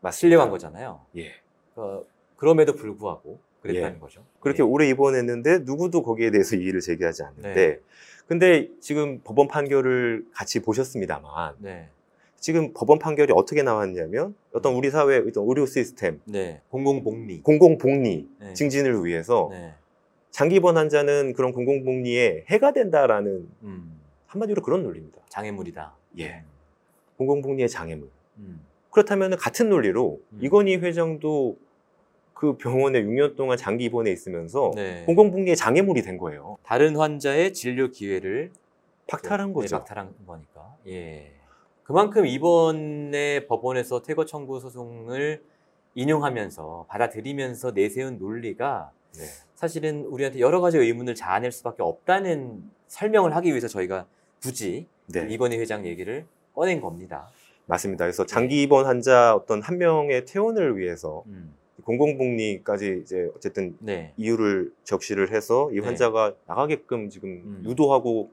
맞습니다. 0.00 0.10
실려간 0.12 0.50
거잖아요. 0.50 1.00
예. 1.16 1.32
어, 1.76 2.02
그럼에도 2.36 2.74
불구하고 2.74 3.38
그랬다는 3.60 3.96
예. 3.96 4.00
거죠. 4.00 4.22
그렇게 4.40 4.62
오래 4.62 4.88
입원했는데 4.88 5.60
누구도 5.60 6.02
거기에 6.02 6.30
대해서 6.30 6.56
이의를 6.56 6.80
제기하지 6.80 7.22
않는데 7.24 7.54
네. 7.54 7.80
근데 8.26 8.68
지금 8.80 9.20
법원 9.22 9.48
판결을 9.48 10.26
같이 10.32 10.60
보셨습니다만 10.60 11.56
네. 11.58 11.88
지금 12.38 12.72
법원 12.74 12.98
판결이 12.98 13.32
어떻게 13.34 13.62
나왔냐면 13.62 14.34
어떤 14.52 14.74
우리 14.74 14.90
사회 14.90 15.18
어떤 15.18 15.48
의료 15.48 15.66
시스템 15.66 16.20
네. 16.26 16.60
공공복리. 16.68 17.40
공공복리 17.42 18.28
네. 18.38 18.52
증진을 18.52 19.04
위해서 19.04 19.48
네. 19.50 19.74
장기 20.34 20.56
입원 20.56 20.76
환자는 20.76 21.32
그런 21.34 21.52
공공복리에 21.52 22.46
해가 22.48 22.72
된다라는 22.72 23.48
음. 23.62 24.00
한마디로 24.26 24.62
그런 24.62 24.82
논리입니다. 24.82 25.20
장애물이다. 25.28 25.94
예. 26.18 26.42
공공복리의 27.18 27.68
장애물. 27.68 28.08
음. 28.38 28.60
그렇다면 28.90 29.36
같은 29.36 29.68
논리로 29.68 30.20
이건희 30.40 30.74
회장도 30.78 31.56
그 32.32 32.56
병원에 32.56 33.04
6년 33.04 33.36
동안 33.36 33.56
장기 33.56 33.84
입원해 33.84 34.10
있으면서 34.10 34.72
네. 34.74 35.04
공공복리의 35.06 35.54
장애물이 35.54 36.02
된 36.02 36.18
거예요. 36.18 36.58
다른 36.64 36.96
환자의 36.96 37.52
진료 37.52 37.92
기회를 37.92 38.50
박탈한 39.06 39.50
네, 39.50 39.54
거죠. 39.54 39.76
박탈한 39.78 40.14
거니까. 40.26 40.74
예. 40.88 41.30
그만큼 41.84 42.26
이번에 42.26 43.46
법원에서 43.46 44.02
퇴거 44.02 44.24
청구 44.24 44.58
소송을 44.58 45.44
인용하면서 45.94 46.86
받아들이면서 46.88 47.70
내세운 47.70 48.18
논리가 48.18 48.90
네. 49.16 49.24
사실은 49.54 50.04
우리한테 50.06 50.40
여러 50.40 50.60
가지 50.60 50.78
의문을 50.78 51.14
자아낼 51.14 51.52
수밖에 51.52 51.82
없다는 51.82 52.62
설명을 52.88 53.34
하기 53.36 53.50
위해서 53.50 53.68
저희가 53.68 54.06
굳이 54.42 54.86
네. 55.06 55.26
이건희 55.30 55.58
회장 55.58 55.86
얘기를 55.86 56.24
꺼낸 56.54 56.80
겁니다. 56.80 57.28
맞습니다. 57.66 58.04
그래서 58.04 58.26
장기 58.26 58.62
입원 58.62 58.84
환자 58.86 59.34
어떤 59.34 59.62
한 59.62 59.78
명의 59.78 60.24
퇴원을 60.26 60.76
위해서 60.76 61.22
음. 61.26 61.54
공공복리까지 61.84 63.00
이제 63.02 63.30
어쨌든 63.36 63.76
네. 63.80 64.12
이유를 64.16 64.72
적시를 64.84 65.32
해서 65.32 65.70
이 65.72 65.76
네. 65.76 65.80
환자가 65.80 66.34
나가게끔 66.46 67.08
지금 67.10 67.62
유도하고 67.64 68.30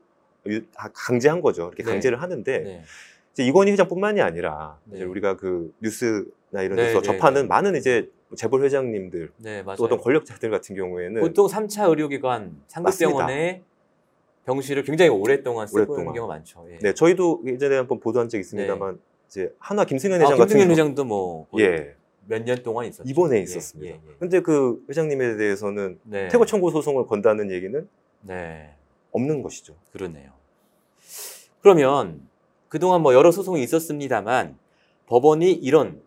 유- 0.48 0.64
아, 0.76 0.90
강제한 0.94 1.42
거죠. 1.42 1.68
이렇게 1.68 1.84
네. 1.84 1.92
강제를 1.92 2.22
하는데 2.22 2.60
네. 2.60 2.84
이제 3.34 3.44
이건희 3.46 3.72
회장뿐만이 3.72 4.22
아니라 4.22 4.78
네. 4.86 5.04
우리가 5.04 5.38
그 5.38 5.74
뉴스나 5.82 6.62
이런 6.62 6.76
네, 6.76 6.88
데서 6.88 7.02
네, 7.02 7.06
접하는 7.06 7.44
네. 7.44 7.48
많은 7.48 7.76
이제 7.76 8.10
재벌 8.36 8.64
회장님들 8.64 9.32
네. 9.38 9.64
또 9.78 9.84
어떤 9.86 10.00
권력자들 10.00 10.50
같은 10.50 10.76
경우에는 10.76 11.22
보통 11.22 11.48
3차 11.48 11.90
의료기관 11.90 12.62
상급병원의 12.68 13.64
병실을 14.46 14.84
굉장히 14.84 15.10
오랫동안 15.10 15.68
쓰고 15.68 15.80
있는 15.80 15.90
오랫동안. 15.92 16.16
경우가 16.16 16.34
많죠. 16.36 16.66
예. 16.72 16.80
네, 16.80 16.94
저희도 16.94 17.44
예전에 17.46 17.78
한번 17.78 18.00
보도한 18.00 18.30
적이 18.30 18.42
있습니다만 18.42 19.00
이제 19.28 19.54
한화 19.60 19.86
김승현 19.86 20.20
아, 20.22 20.24
회장 20.26 20.38
같은 20.38 20.48
김승현 20.58 20.72
회장도 20.72 21.06
뭐 21.06 21.48
예. 21.60 21.96
몇년 22.28 22.64
동안 22.64 22.86
있었죠. 22.86 23.08
입원해 23.08 23.38
예, 23.38 23.42
있었습니다. 23.42 23.94
예, 23.94 24.00
예. 24.00 24.16
근데 24.20 24.40
그 24.42 24.84
회장님에 24.90 25.38
대해서는 25.38 26.00
네. 26.04 26.28
퇴거 26.30 26.46
청구 26.46 26.72
소송을 26.72 27.08
건다는 27.08 27.52
얘기는 27.52 27.88
네. 28.22 28.74
없는 29.12 29.42
것이죠. 29.44 29.76
그러네요. 29.92 30.32
그러면 31.62 32.22
그동안 32.70 33.02
뭐 33.02 33.14
여러 33.14 33.32
소송이 33.32 33.62
있었습니다만 33.64 34.58
법원이 35.08 35.52
이런 35.52 36.02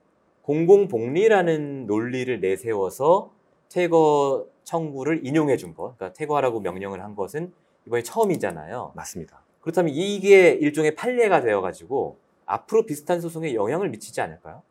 공공복리라는 0.44 1.86
논리를 1.86 2.40
내세워서 2.40 3.32
퇴거 3.70 4.46
청구를 4.64 5.26
인용해 5.26 5.56
준 5.56 5.74
것, 5.74 5.96
그러니까 5.96 6.12
퇴거하라고 6.12 6.60
명령을 6.60 7.02
한 7.02 7.16
것은 7.16 7.52
이번에 7.86 8.02
처음이잖아요. 8.02 8.92
맞습니다. 8.94 9.42
그렇다면 9.60 9.92
이게 9.94 10.50
일종의 10.50 10.94
판례가 10.94 11.40
되어가지고 11.40 12.18
앞으로 12.46 12.84
비슷한 12.84 13.20
소송에 13.20 13.54
영향을 13.54 13.88
미치지 13.88 14.20
않을까요? 14.20 14.62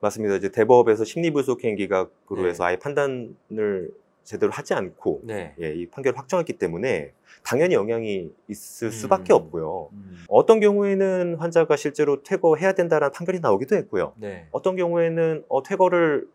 맞습니다. 0.00 0.36
이제 0.36 0.50
대법에서 0.50 1.04
심리불속행 1.04 1.76
기각으로 1.76 2.42
네. 2.42 2.48
해서 2.48 2.64
아예 2.64 2.76
판단을 2.78 3.92
제대로 4.24 4.52
하지 4.52 4.74
않고 4.74 5.22
네. 5.24 5.54
예, 5.60 5.72
이 5.74 5.86
판결을 5.88 6.18
확정했기 6.18 6.54
때문에 6.54 7.12
당연히 7.42 7.74
영향이 7.74 8.30
있을 8.48 8.88
음. 8.88 8.90
수밖에 8.90 9.32
없고요. 9.32 9.90
어떤 10.28 10.60
경우에는 10.60 11.36
환자가 11.36 11.76
실제로 11.76 12.22
퇴거해야 12.22 12.72
된다라는 12.72 13.12
판결이 13.12 13.40
나오기도 13.40 13.76
했고요. 13.76 14.12
네. 14.16 14.46
어떤 14.52 14.76
경우에는 14.76 15.44
어, 15.48 15.62
퇴거를 15.62 16.28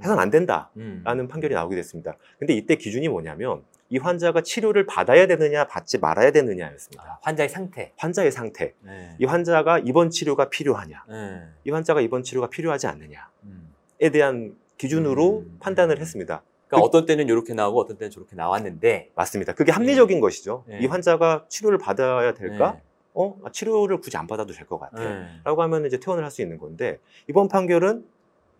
해서는 0.00 0.20
안 0.20 0.30
된다라는 0.30 0.70
음. 0.76 1.28
판결이 1.28 1.54
나오기도 1.54 1.78
했습니다. 1.78 2.16
근데 2.38 2.54
이때 2.54 2.76
기준이 2.76 3.08
뭐냐면 3.08 3.62
이 3.90 3.98
환자가 3.98 4.42
치료를 4.42 4.86
받아야 4.86 5.26
되느냐 5.26 5.66
받지 5.66 5.98
말아야 5.98 6.30
되느냐였습니다. 6.30 7.20
환자의 7.22 7.48
상태. 7.48 7.92
환자의 7.96 8.30
상태. 8.30 8.74
네. 8.80 9.16
이 9.18 9.24
환자가 9.24 9.80
입원 9.80 10.10
치료가 10.10 10.48
필요하냐. 10.48 11.04
네. 11.08 11.42
이 11.64 11.70
환자가 11.70 12.00
입원 12.00 12.22
치료가 12.22 12.48
필요하지 12.48 12.86
않느냐에 12.86 13.18
음. 13.44 13.72
대한 14.12 14.56
기준으로 14.80 15.44
판단을 15.60 16.00
했습니다. 16.00 16.42
그러니까 16.66 16.86
어떤 16.86 17.04
때는 17.04 17.28
이렇게 17.28 17.52
나오고 17.52 17.80
어떤 17.80 17.98
때는 17.98 18.10
저렇게 18.10 18.34
나왔는데 18.34 19.10
맞습니다. 19.14 19.52
그게 19.52 19.72
합리적인 19.72 20.20
것이죠. 20.20 20.64
네. 20.66 20.78
이 20.80 20.86
환자가 20.86 21.44
치료를 21.48 21.76
받아야 21.76 22.32
될까? 22.32 22.72
네. 22.72 22.82
어? 23.12 23.36
아, 23.44 23.50
치료를 23.50 23.98
굳이 24.00 24.16
안 24.16 24.26
받아도 24.26 24.54
될 24.54 24.66
것 24.66 24.78
같아. 24.78 25.02
네. 25.02 25.26
라고 25.44 25.62
하면 25.62 25.84
이제 25.84 25.98
퇴원을 25.98 26.24
할 26.24 26.30
수 26.30 26.40
있는 26.40 26.56
건데 26.56 26.98
이번 27.28 27.48
판결은 27.48 28.06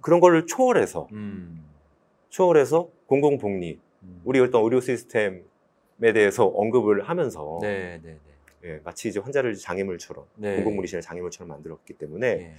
그런 0.03 0.21
거를 0.21 0.47
초월해서 0.47 1.09
음. 1.13 1.65
초월해서 2.29 2.89
공공복리 3.07 3.79
우리 4.25 4.41
어떤 4.41 4.63
의료 4.65 4.81
시스템에 4.81 5.41
대해서 6.13 6.47
언급을 6.47 7.09
하면서 7.09 7.59
네, 7.63 8.01
네, 8.03 8.19
네. 8.63 8.71
예, 8.73 8.81
마치 8.85 9.09
이제 9.09 9.21
환자를 9.21 9.55
장애물처럼 9.55 10.25
네. 10.37 10.57
공공물리신을 10.57 11.01
장애물처럼 11.01 11.49
만들었기 11.49 11.95
때문에 11.95 12.35
네. 12.37 12.55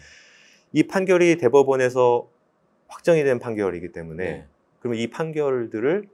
이 0.74 0.84
판결이 0.88 1.38
대법원에서 1.38 2.28
확정이 2.92 3.24
된 3.24 3.40
판결이기 3.40 3.94
때문에 3.94 4.24
네. 4.24 4.46
그러면 4.80 5.00
이 5.00 5.10
판결들을 5.10 6.08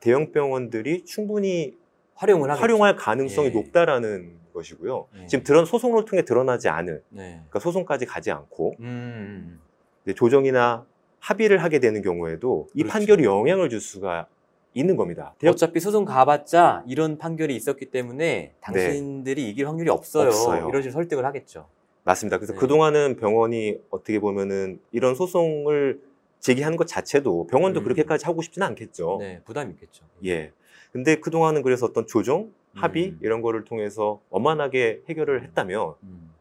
대형 0.00 0.32
병원들이 0.32 1.04
충분히 1.04 1.76
활용을 2.14 2.50
하겠죠. 2.50 2.62
활용할 2.62 2.96
가능성이 2.96 3.48
예. 3.48 3.52
높다라는 3.52 4.32
것이고요. 4.52 5.06
네. 5.14 5.26
지금 5.26 5.44
드런 5.44 5.64
소송을 5.64 6.04
통해 6.04 6.24
드러나지 6.24 6.68
않은 6.68 7.02
네. 7.10 7.22
그러니까 7.34 7.60
소송까지 7.60 8.06
가지 8.06 8.30
않고 8.30 8.74
음. 8.80 9.60
이제 10.04 10.14
조정이나 10.14 10.84
합의를 11.20 11.62
하게 11.62 11.78
되는 11.78 12.02
경우에도 12.02 12.68
이 12.74 12.82
그렇죠. 12.82 12.92
판결이 12.92 13.24
영향을 13.24 13.68
줄 13.68 13.80
수가 13.80 14.26
있는 14.74 14.96
겁니다. 14.96 15.34
어차피 15.46 15.80
소송 15.80 16.04
가봤자 16.04 16.84
이런 16.86 17.18
판결이 17.18 17.54
있었기 17.54 17.86
때문에 17.86 18.54
당신들이 18.60 19.48
이길 19.50 19.68
확률이 19.68 19.90
없어요. 19.90 20.24
네. 20.24 20.28
없어요. 20.28 20.68
이런 20.68 20.82
식으로 20.82 20.92
설득을 20.92 21.24
하겠죠. 21.24 21.68
맞습니다. 22.04 22.38
그래서 22.38 22.52
네. 22.52 22.58
그동안은 22.58 23.16
병원이 23.16 23.78
어떻게 23.90 24.18
보면은 24.18 24.78
이런 24.92 25.14
소송을 25.14 26.00
제기하는 26.46 26.76
것 26.76 26.86
자체도 26.86 27.48
병원도 27.48 27.82
그렇게까지 27.82 28.24
하고 28.24 28.40
싶지는 28.40 28.68
않겠죠. 28.68 29.16
음. 29.16 29.18
네, 29.18 29.40
부담이 29.44 29.72
있겠죠. 29.72 30.04
예. 30.24 30.52
근데 30.92 31.16
그동안은 31.16 31.62
그래서 31.62 31.86
어떤 31.86 32.06
조정, 32.06 32.52
합의 32.72 33.08
음. 33.08 33.18
이런 33.20 33.42
거를 33.42 33.64
통해서 33.64 34.20
원만하게 34.30 35.02
해결을 35.08 35.42
했다면 35.42 35.94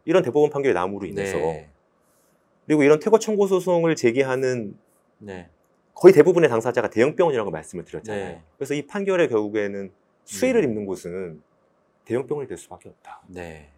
이런 0.06 0.22
대법원 0.22 0.52
판결이 0.52 0.74
나옴으로 0.76 1.08
인해서 1.08 1.38
네. 1.38 1.70
그리고 2.66 2.84
이런 2.84 3.00
퇴거 3.00 3.18
청구 3.20 3.48
소송을 3.48 3.96
제기하는 3.96 4.78
네. 5.18 5.50
거의 5.96 6.14
대부분의 6.14 6.50
당사자가 6.50 6.90
대형 6.90 7.16
병원이라고 7.16 7.50
말씀을 7.50 7.86
드렸잖아요. 7.86 8.26
네. 8.26 8.44
그래서 8.58 8.74
이 8.74 8.86
판결의 8.86 9.30
결국에는 9.30 9.92
수혜를 10.26 10.62
음. 10.62 10.70
입는 10.70 10.86
곳은 10.86 11.42
대형 12.04 12.28
병원이 12.28 12.48
될 12.48 12.58
수밖에 12.58 12.90
없다. 12.90 13.22
네. 13.28 13.72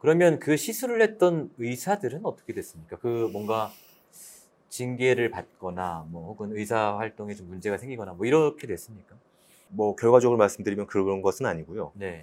그러면 0.00 0.38
그 0.38 0.56
시술을 0.56 1.02
했던 1.02 1.50
의사들은 1.58 2.20
어떻게 2.24 2.52
됐습니까? 2.52 2.96
그 2.98 3.28
뭔가 3.32 3.70
징계를 4.68 5.30
받거나 5.30 6.06
뭐 6.10 6.28
혹은 6.28 6.56
의사 6.56 6.96
활동에 6.98 7.34
좀 7.34 7.48
문제가 7.48 7.78
생기거나 7.78 8.12
뭐 8.12 8.26
이렇게 8.26 8.66
됐습니까? 8.66 9.16
뭐 9.68 9.96
결과적으로 9.96 10.38
말씀드리면 10.38 10.86
그런 10.86 11.22
것은 11.22 11.46
아니고요. 11.46 11.92
네. 11.94 12.22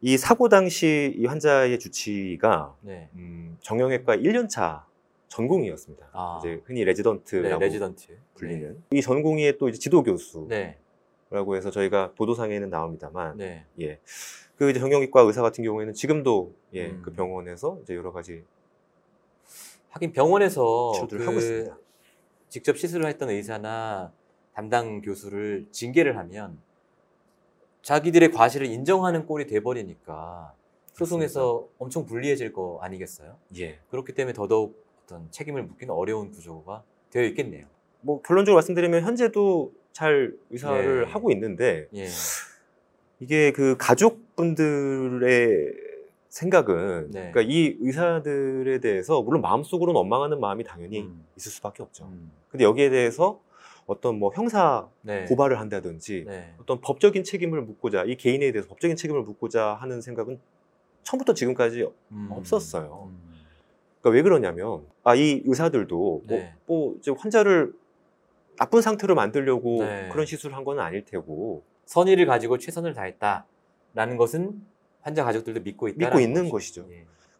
이 0.00 0.16
사고 0.16 0.48
당시 0.48 1.14
이 1.16 1.26
환자의 1.26 1.78
주치의가 1.78 2.76
네. 2.82 3.08
음, 3.14 3.56
정형외과 3.60 4.16
1년차 4.16 4.82
전공의였습니다. 5.28 6.08
아. 6.12 6.38
이제 6.40 6.60
흔히 6.64 6.84
레지던트라고 6.84 7.58
네, 7.58 7.66
레지던트. 7.66 8.16
불리는 8.34 8.82
이 8.92 9.02
전공의의 9.02 9.58
또 9.58 9.68
이제 9.68 9.78
지도 9.78 10.02
교수라고 10.02 10.48
네. 10.48 10.76
해서 11.56 11.70
저희가 11.70 12.12
보도상에는 12.16 12.70
나옵니다만, 12.70 13.36
네. 13.36 13.64
예, 13.80 13.98
그 14.56 14.70
이제 14.70 14.80
정형외과 14.80 15.22
의사 15.22 15.42
같은 15.42 15.64
경우에는 15.64 15.92
지금도 15.92 16.54
예, 16.74 16.86
음. 16.86 17.02
그 17.04 17.12
병원에서 17.12 17.78
이제 17.82 17.94
여러 17.94 18.12
가지 18.12 18.44
하긴 19.90 20.12
병원에서 20.12 20.92
치료들을 20.94 21.20
그 21.20 21.26
하고 21.26 21.38
있습니다. 21.38 21.78
직접 22.48 22.78
시술을 22.78 23.06
했던 23.06 23.30
의사나 23.30 24.12
담당 24.54 25.00
교수를 25.00 25.66
징계를 25.70 26.16
하면 26.18 26.58
자기들의 27.82 28.32
과실을 28.32 28.66
인정하는 28.66 29.26
꼴이 29.26 29.46
돼버리니까 29.46 30.54
소송에서 30.92 31.68
엄청 31.78 32.04
불리해질 32.06 32.52
거 32.52 32.78
아니겠어요? 32.82 33.36
예. 33.58 33.78
그렇기 33.90 34.14
때문에 34.14 34.32
더더욱 34.32 34.84
어떤 35.04 35.30
책임을 35.30 35.62
묻기는 35.62 35.94
어려운 35.94 36.32
구조가 36.32 36.82
되어 37.10 37.22
있겠네요. 37.24 37.66
뭐 38.00 38.20
결론적으로 38.22 38.56
말씀드리면 38.56 39.02
현재도 39.04 39.72
잘 39.92 40.34
의사를 40.50 41.04
예. 41.06 41.12
하고 41.12 41.30
있는데 41.30 41.88
예. 41.94 42.08
이게 43.20 43.52
그 43.52 43.76
가족분들의 43.78 45.72
생각은 46.28 47.10
네. 47.10 47.30
그러니까 47.32 47.40
이 47.42 47.76
의사들에 47.80 48.80
대해서 48.80 49.22
물론 49.22 49.40
마음속으로는 49.40 49.96
원망하는 49.98 50.40
마음이 50.40 50.64
당연히 50.64 51.00
음. 51.02 51.24
있을 51.36 51.50
수밖에 51.52 51.82
없죠. 51.82 52.10
근데 52.50 52.64
여기에 52.64 52.90
대해서 52.90 53.40
어떤 53.86 54.18
뭐 54.18 54.30
형사 54.34 54.86
네. 55.00 55.24
고발을 55.24 55.58
한다든지 55.58 56.24
네. 56.26 56.54
어떤 56.60 56.80
법적인 56.80 57.24
책임을 57.24 57.62
묻고자 57.62 58.04
이 58.04 58.16
개인에 58.16 58.52
대해서 58.52 58.68
법적인 58.68 58.96
책임을 58.96 59.22
묻고자 59.22 59.74
하는 59.74 60.02
생각은 60.02 60.38
처음부터 61.02 61.32
지금까지 61.32 61.88
음. 62.10 62.28
없었어요. 62.30 63.10
그러니까 64.00 64.16
왜 64.16 64.22
그러냐면 64.22 64.84
아 65.04 65.14
이 65.14 65.42
의사들도 65.46 66.22
네. 66.26 66.54
뭐, 66.66 66.78
뭐 66.88 66.96
이제 66.98 67.10
환자를 67.16 67.72
나쁜 68.58 68.82
상태로 68.82 69.14
만들려고 69.14 69.78
네. 69.84 70.08
그런 70.12 70.26
시술을 70.26 70.54
한 70.54 70.64
건 70.64 70.80
아닐 70.80 71.04
테고 71.04 71.62
선의를 71.86 72.26
가지고 72.26 72.58
최선을 72.58 72.92
다했다라는 72.92 74.18
것은 74.18 74.60
환자 75.00 75.24
가족들도 75.24 75.60
믿고 75.60 75.88
있다. 75.88 75.96
믿고 75.98 76.20
있는 76.20 76.48
것이죠. 76.48 76.86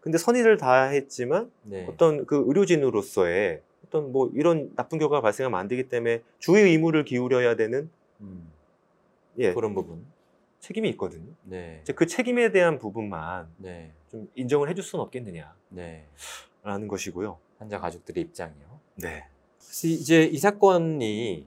근데 0.01 0.17
선의를 0.17 0.57
다했지만 0.57 1.51
네. 1.63 1.87
어떤 1.89 2.25
그 2.25 2.45
의료진으로서의 2.47 3.63
어떤 3.87 4.13
뭐 4.13 4.31
이런 4.35 4.75
나쁜 4.77 4.99
결과가 4.99 5.21
발생하면 5.21 5.59
안 5.59 5.69
되기 5.69 5.89
때문에 5.89 6.23
주의 6.39 6.65
의무를 6.65 7.05
기울여야 7.05 7.57
되는 7.57 7.91
음. 8.21 8.51
예 9.39 9.53
그런 9.53 9.75
부분 9.75 10.07
책임이 10.61 10.89
있거든요. 10.91 11.33
네. 11.45 11.81
이제 11.83 11.93
그 11.93 12.07
책임에 12.07 12.53
대한 12.53 12.79
부분만 12.79 13.49
네. 13.59 13.93
좀 14.11 14.29
인정을 14.35 14.69
해줄 14.69 14.83
수는 14.83 15.03
없겠느냐라는 15.05 15.55
네. 15.71 16.07
것이고요. 16.89 17.39
환자 17.59 17.79
가족들의 17.79 18.23
입장이요. 18.25 18.81
네. 18.97 19.25
이제 19.85 20.25
이 20.25 20.39
사건이 20.39 21.47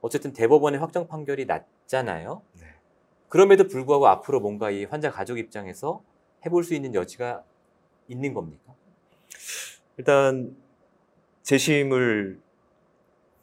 어쨌든 0.00 0.32
대법원의 0.32 0.80
확정 0.80 1.06
판결이 1.06 1.46
났잖아요. 1.46 2.42
네. 2.60 2.61
그럼에도 3.32 3.66
불구하고 3.66 4.08
앞으로 4.08 4.40
뭔가 4.40 4.70
이 4.70 4.84
환자 4.84 5.10
가족 5.10 5.38
입장에서 5.38 6.02
해볼 6.44 6.64
수 6.64 6.74
있는 6.74 6.94
여지가 6.94 7.42
있는 8.06 8.34
겁니까? 8.34 8.74
일단 9.96 10.54
재심을 11.40 12.38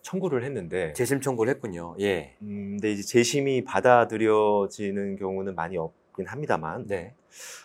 청구를 0.03 0.43
했는데 0.43 0.93
재심 0.93 1.21
청구를 1.21 1.51
했군요. 1.55 1.95
예. 1.99 2.35
음, 2.43 2.77
근데 2.77 2.91
이제 2.91 3.01
재심이 3.01 3.63
받아들여지는 3.63 5.15
경우는 5.15 5.55
많이 5.55 5.75
없긴 5.75 6.27
합니다만 6.27 6.85
네. 6.85 7.15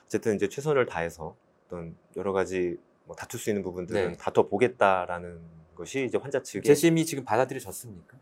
어쨌든 0.06 0.36
이제 0.36 0.48
최선을 0.48 0.86
다해서 0.86 1.36
어떤 1.66 1.94
여러 2.16 2.32
가지 2.32 2.78
뭐 3.04 3.14
다툴 3.14 3.38
수 3.38 3.50
있는 3.50 3.62
부분들은 3.62 4.12
네. 4.12 4.16
다퉈 4.16 4.48
보겠다라는 4.48 5.40
것이 5.74 6.04
이제 6.04 6.18
환자 6.18 6.42
측에 6.42 6.62
재심이 6.62 7.04
지금 7.04 7.24
받아들여졌습니까? 7.24 8.16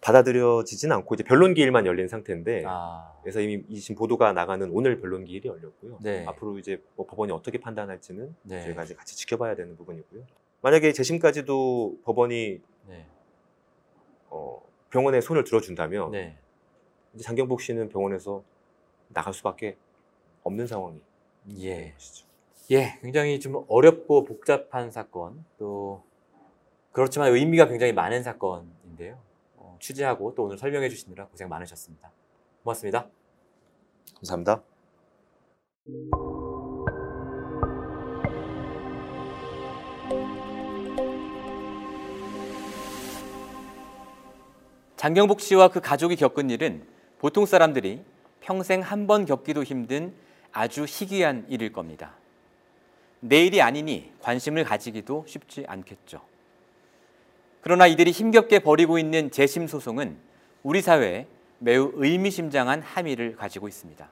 받아들여지진 0.00 0.92
않고 0.92 1.14
이제 1.14 1.24
변론 1.24 1.54
기일만 1.54 1.86
열린 1.86 2.08
상태인데 2.08 2.64
아. 2.66 3.12
그래서 3.22 3.40
이미 3.40 3.64
이 3.68 3.80
지금 3.80 3.96
보도가 3.96 4.32
나가는 4.32 4.68
오늘 4.72 5.00
변론 5.00 5.24
기일이 5.24 5.48
열렸고요. 5.48 5.98
네. 6.00 6.24
앞으로 6.26 6.58
이제 6.58 6.82
뭐 6.96 7.06
법원이 7.06 7.32
어떻게 7.32 7.58
판단할지는 7.58 8.34
네. 8.42 8.62
저희가 8.62 8.84
이제 8.84 8.94
같이 8.94 9.16
지켜봐야 9.16 9.54
되는 9.56 9.76
부분이고요. 9.76 10.24
만약에 10.62 10.92
재심까지도 10.92 11.98
법원이 12.04 12.60
네. 12.88 13.06
어, 14.28 14.62
병원에 14.90 15.20
손을 15.20 15.44
들어준다면 15.44 16.12
네. 16.12 16.38
이제 17.14 17.24
장경복 17.24 17.60
씨는 17.60 17.88
병원에서 17.88 18.42
나갈 19.08 19.34
수밖에 19.34 19.76
없는 20.42 20.66
상황이 20.66 21.00
예. 21.58 21.94
예, 22.70 22.98
굉장히 23.02 23.40
좀 23.40 23.64
어렵고 23.66 24.24
복잡한 24.24 24.92
사건, 24.92 25.44
또 25.58 26.04
그렇지만 26.92 27.32
의미가 27.32 27.68
굉장히 27.68 27.92
많은 27.92 28.22
사건인데요. 28.22 29.18
어, 29.56 29.76
취재하고 29.80 30.34
또 30.34 30.44
오늘 30.44 30.58
설명해 30.58 30.88
주시느라 30.88 31.26
고생 31.26 31.48
많으셨습니다. 31.48 32.10
고맙습니다. 32.64 33.08
감사합니다. 34.16 34.62
장경복 44.96 45.40
씨와 45.40 45.68
그 45.68 45.80
가족이 45.80 46.16
겪은 46.16 46.50
일은 46.50 46.86
보통 47.18 47.46
사람들이 47.46 48.02
평생 48.40 48.80
한 48.80 49.06
번 49.06 49.24
겪기도 49.24 49.62
힘든 49.62 50.14
아주 50.52 50.84
희귀한 50.86 51.46
일일 51.48 51.72
겁니다. 51.72 52.14
내 53.20 53.44
일이 53.44 53.60
아니니 53.62 54.12
관심을 54.20 54.64
가지기도 54.64 55.24
쉽지 55.26 55.64
않겠죠. 55.66 56.20
그러나 57.60 57.86
이들이 57.86 58.10
힘겹게 58.10 58.60
벌이고 58.60 58.98
있는 58.98 59.30
재심 59.30 59.66
소송은 59.66 60.16
우리 60.62 60.80
사회에 60.82 61.26
매우 61.58 61.92
의미심장한 61.94 62.80
함의를 62.82 63.36
가지고 63.36 63.68
있습니다. 63.68 64.08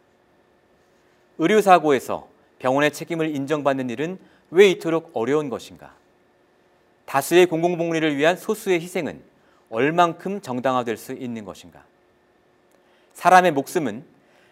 의료사고에서 1.39 2.29
병원의 2.59 2.93
책임을 2.93 3.35
인정받는 3.35 3.91
일은 3.91 4.19
왜 4.51 4.71
이토록 4.71 5.11
어려운 5.15 5.49
것인가? 5.49 5.95
다수의 7.07 7.47
공공복리를 7.47 8.17
위한 8.17 8.37
소수의 8.37 8.81
희생은 8.81 9.23
얼만큼 9.71 10.41
정당화될 10.41 10.97
수 10.97 11.13
있는 11.13 11.45
것인가? 11.45 11.85
사람의 13.15 13.53
목숨은 13.53 14.05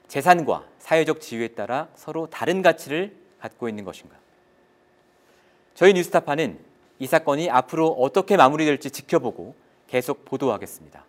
재산과 0.09 0.65
사회적 0.79 1.21
지위에 1.21 1.49
따라 1.49 1.89
서로 1.97 2.29
다른 2.31 2.63
가치를 2.63 3.15
갖고 3.41 3.69
있는 3.69 3.85
것인가? 3.85 4.17
저희 5.75 5.93
뉴스타파는 5.93 6.59
이 6.99 7.07
사건이 7.07 7.51
앞으로 7.51 7.89
어떻게 7.89 8.37
마무리될지 8.37 8.91
지켜보고 8.91 9.55
계속 9.87 10.25
보도하겠습니다. 10.25 11.05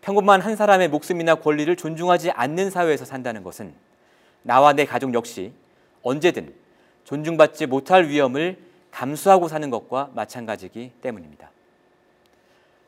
평범한 0.00 0.40
한 0.40 0.56
사람의 0.56 0.88
목숨이나 0.88 1.36
권리를 1.36 1.74
존중하지 1.76 2.30
않는 2.30 2.70
사회에서 2.70 3.04
산다는 3.04 3.42
것은 3.42 3.74
나와 4.42 4.72
내 4.72 4.84
가족 4.86 5.14
역시 5.14 5.52
언제든 6.02 6.54
존중받지 7.04 7.66
못할 7.66 8.08
위험을 8.08 8.58
감수하고 8.90 9.48
사는 9.48 9.68
것과 9.70 10.10
마찬가지이기 10.14 10.92
때문입니다. 11.02 11.50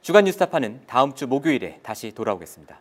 주간 0.00 0.24
뉴스타파는 0.24 0.82
다음 0.86 1.14
주 1.14 1.26
목요일에 1.26 1.78
다시 1.82 2.12
돌아오겠습니다. 2.12 2.80